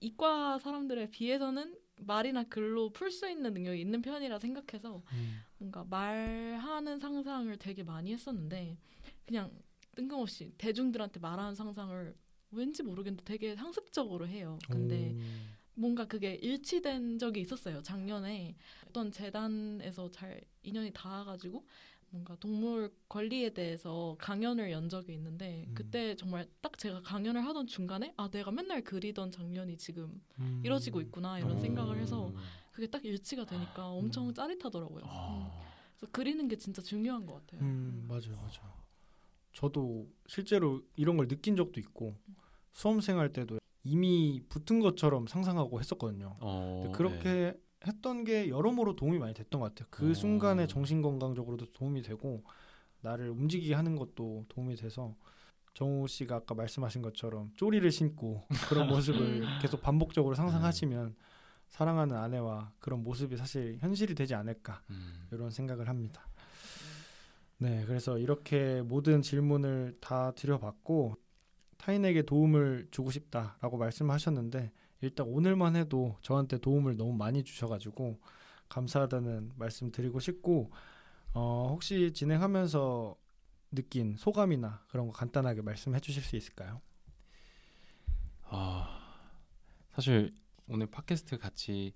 이과 0.00 0.58
사람들에 0.58 1.10
비해서는 1.10 1.74
말이나 1.98 2.44
글로 2.44 2.90
풀 2.90 3.10
수 3.10 3.28
있는 3.28 3.54
능력이 3.54 3.80
있는 3.80 4.02
편이라 4.02 4.38
생각해서 4.38 5.02
음. 5.12 5.42
뭔가 5.58 5.84
말하는 5.84 6.98
상상을 7.00 7.56
되게 7.58 7.82
많이 7.82 8.12
했었는데 8.12 8.76
그냥 9.24 9.50
뜬금없이 9.96 10.52
대중들한테 10.58 11.20
말하는 11.20 11.54
상상을 11.54 12.14
왠지 12.52 12.82
모르겠는데 12.82 13.24
되게 13.24 13.56
상습적으로 13.56 14.28
해요. 14.28 14.58
근데 14.70 15.12
음. 15.12 15.55
뭔가 15.76 16.06
그게 16.06 16.34
일치된 16.34 17.18
적이 17.18 17.42
있었어요. 17.42 17.82
작년에 17.82 18.56
어떤 18.88 19.12
재단에서 19.12 20.10
잘 20.10 20.40
인연이 20.62 20.90
닿아가지고 20.92 21.64
뭔가 22.10 22.34
동물 22.36 22.92
권리에 23.08 23.50
대해서 23.50 24.16
강연을 24.18 24.70
연 24.70 24.88
적이 24.88 25.14
있는데 25.14 25.66
음. 25.68 25.74
그때 25.74 26.16
정말 26.16 26.48
딱 26.62 26.78
제가 26.78 27.02
강연을 27.02 27.44
하던 27.46 27.66
중간에 27.66 28.14
아 28.16 28.28
내가 28.30 28.50
맨날 28.50 28.82
그리던 28.82 29.30
장면이 29.30 29.76
지금 29.76 30.22
음. 30.38 30.62
이뤄지고 30.64 31.00
있구나 31.02 31.38
이런 31.38 31.56
오. 31.56 31.60
생각을 31.60 31.98
해서 31.98 32.32
그게 32.72 32.86
딱 32.86 33.04
일치가 33.04 33.44
되니까 33.44 33.88
엄청 33.88 34.28
음. 34.28 34.34
짜릿하더라고요. 34.34 35.04
음. 35.04 35.08
아, 35.08 35.72
그래서 35.94 36.10
그리는 36.10 36.48
게 36.48 36.56
진짜 36.56 36.80
중요한 36.80 37.26
것 37.26 37.34
같아요. 37.34 37.60
음 37.60 38.06
맞아요 38.08 38.36
맞아요. 38.36 38.74
저도 39.52 40.08
실제로 40.26 40.82
이런 40.96 41.16
걸 41.16 41.28
느낀 41.28 41.56
적도 41.56 41.80
있고 41.80 42.16
수험생활 42.72 43.32
때도 43.32 43.58
이미 43.86 44.42
붙은 44.48 44.80
것처럼 44.80 45.26
상상하고 45.26 45.78
했었거든요. 45.78 46.36
어, 46.40 46.80
근데 46.82 46.96
그렇게 46.96 47.60
했던 47.86 48.24
게 48.24 48.48
여러모로 48.48 48.96
도움이 48.96 49.18
많이 49.18 49.32
됐던 49.32 49.60
것 49.60 49.68
같아요. 49.68 49.88
그 49.90 50.10
어. 50.10 50.14
순간에 50.14 50.66
정신 50.66 51.02
건강적으로도 51.02 51.72
도움이 51.72 52.02
되고 52.02 52.42
나를 53.00 53.30
움직이게 53.30 53.74
하는 53.74 53.94
것도 53.94 54.46
도움이 54.48 54.74
돼서 54.76 55.14
정우 55.74 56.08
씨가 56.08 56.36
아까 56.36 56.54
말씀하신 56.54 57.02
것처럼 57.02 57.52
쪼리를 57.56 57.88
신고 57.92 58.44
그런 58.68 58.88
모습을 58.88 59.20
음. 59.20 59.58
계속 59.62 59.82
반복적으로 59.82 60.34
상상하시면 60.34 61.14
사랑하는 61.68 62.16
아내와 62.16 62.72
그런 62.80 63.02
모습이 63.04 63.36
사실 63.36 63.76
현실이 63.80 64.14
되지 64.14 64.34
않을까 64.34 64.82
음. 64.90 65.28
이런 65.30 65.50
생각을 65.50 65.88
합니다. 65.88 66.26
네, 67.58 67.84
그래서 67.86 68.18
이렇게 68.18 68.82
모든 68.82 69.22
질문을 69.22 69.98
다 70.00 70.32
드려봤고 70.32 71.16
타인에게 71.86 72.22
도움을 72.22 72.88
주고 72.90 73.12
싶다라고 73.12 73.78
말씀하셨는데 73.78 74.72
일단 75.02 75.26
오늘만 75.28 75.76
해도 75.76 76.16
저한테 76.20 76.58
도움을 76.58 76.96
너무 76.96 77.12
많이 77.12 77.44
주셔가지고 77.44 78.18
감사하다는 78.68 79.52
말씀 79.54 79.92
드리고 79.92 80.18
싶고 80.18 80.72
어, 81.32 81.68
혹시 81.70 82.12
진행하면서 82.12 83.16
느낀 83.70 84.16
소감이나 84.16 84.84
그런 84.88 85.06
거 85.06 85.12
간단하게 85.12 85.62
말씀해 85.62 86.00
주실 86.00 86.24
수 86.24 86.34
있을까요? 86.34 86.80
아 88.42 89.22
사실 89.92 90.34
오늘 90.68 90.88
팟캐스트 90.88 91.38
같이 91.38 91.92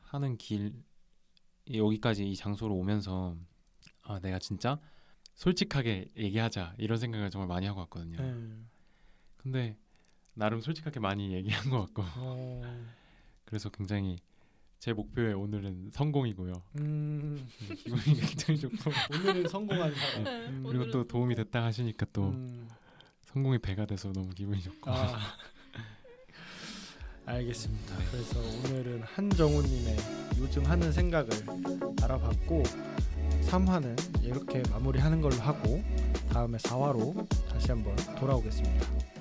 하는 0.00 0.38
길 0.38 0.72
여기까지 1.70 2.30
이 2.30 2.34
장소로 2.34 2.74
오면서 2.74 3.36
아 4.04 4.20
내가 4.20 4.38
진짜 4.38 4.80
솔직하게 5.34 6.12
얘기하자 6.16 6.76
이런 6.78 6.96
생각을 6.98 7.28
정말 7.28 7.48
많이 7.48 7.66
하고 7.66 7.80
왔거든요. 7.80 8.22
네. 8.22 8.73
근데 9.44 9.76
나름 10.32 10.60
솔직하게 10.60 10.98
많이 11.00 11.32
얘기한 11.34 11.70
것 11.70 11.80
같고 11.80 12.02
어, 12.16 12.62
그래서 13.44 13.68
굉장히 13.68 14.16
제 14.78 14.92
목표에 14.92 15.32
오늘은 15.32 15.90
성공이고요. 15.92 16.52
음, 16.80 17.46
네, 17.68 17.74
기분이 17.74 18.02
굉장히 18.20 18.58
좋고 18.58 18.90
오늘은 19.12 19.48
성공한 19.48 19.94
사람. 19.94 20.24
네, 20.24 20.46
음, 20.48 20.64
그리고 20.66 20.90
또 20.90 21.06
도움이 21.06 21.34
됐다 21.36 21.62
하시니까 21.62 22.06
또 22.12 22.30
음. 22.30 22.68
성공이 23.22 23.58
배가 23.58 23.86
돼서 23.86 24.12
너무 24.12 24.30
기분이 24.30 24.62
좋고 24.62 24.90
아, 24.90 25.18
알겠습니다. 27.26 27.98
네. 27.98 28.04
그래서 28.10 28.40
오늘은 28.40 29.02
한정우님의 29.02 29.96
요즘 30.38 30.64
하는 30.64 30.90
생각을 30.90 31.30
알아봤고 32.02 32.62
3화는 33.42 34.24
이렇게 34.24 34.62
마무리하는 34.70 35.20
걸로 35.20 35.36
하고 35.36 35.82
다음에 36.30 36.58
4화로 36.58 37.28
다시 37.48 37.70
한번 37.70 37.94
돌아오겠습니다. 38.16 39.13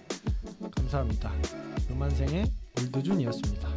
감사합니다. 0.93 1.31
음한생의 1.89 2.45
올드준이었습니다. 2.79 3.67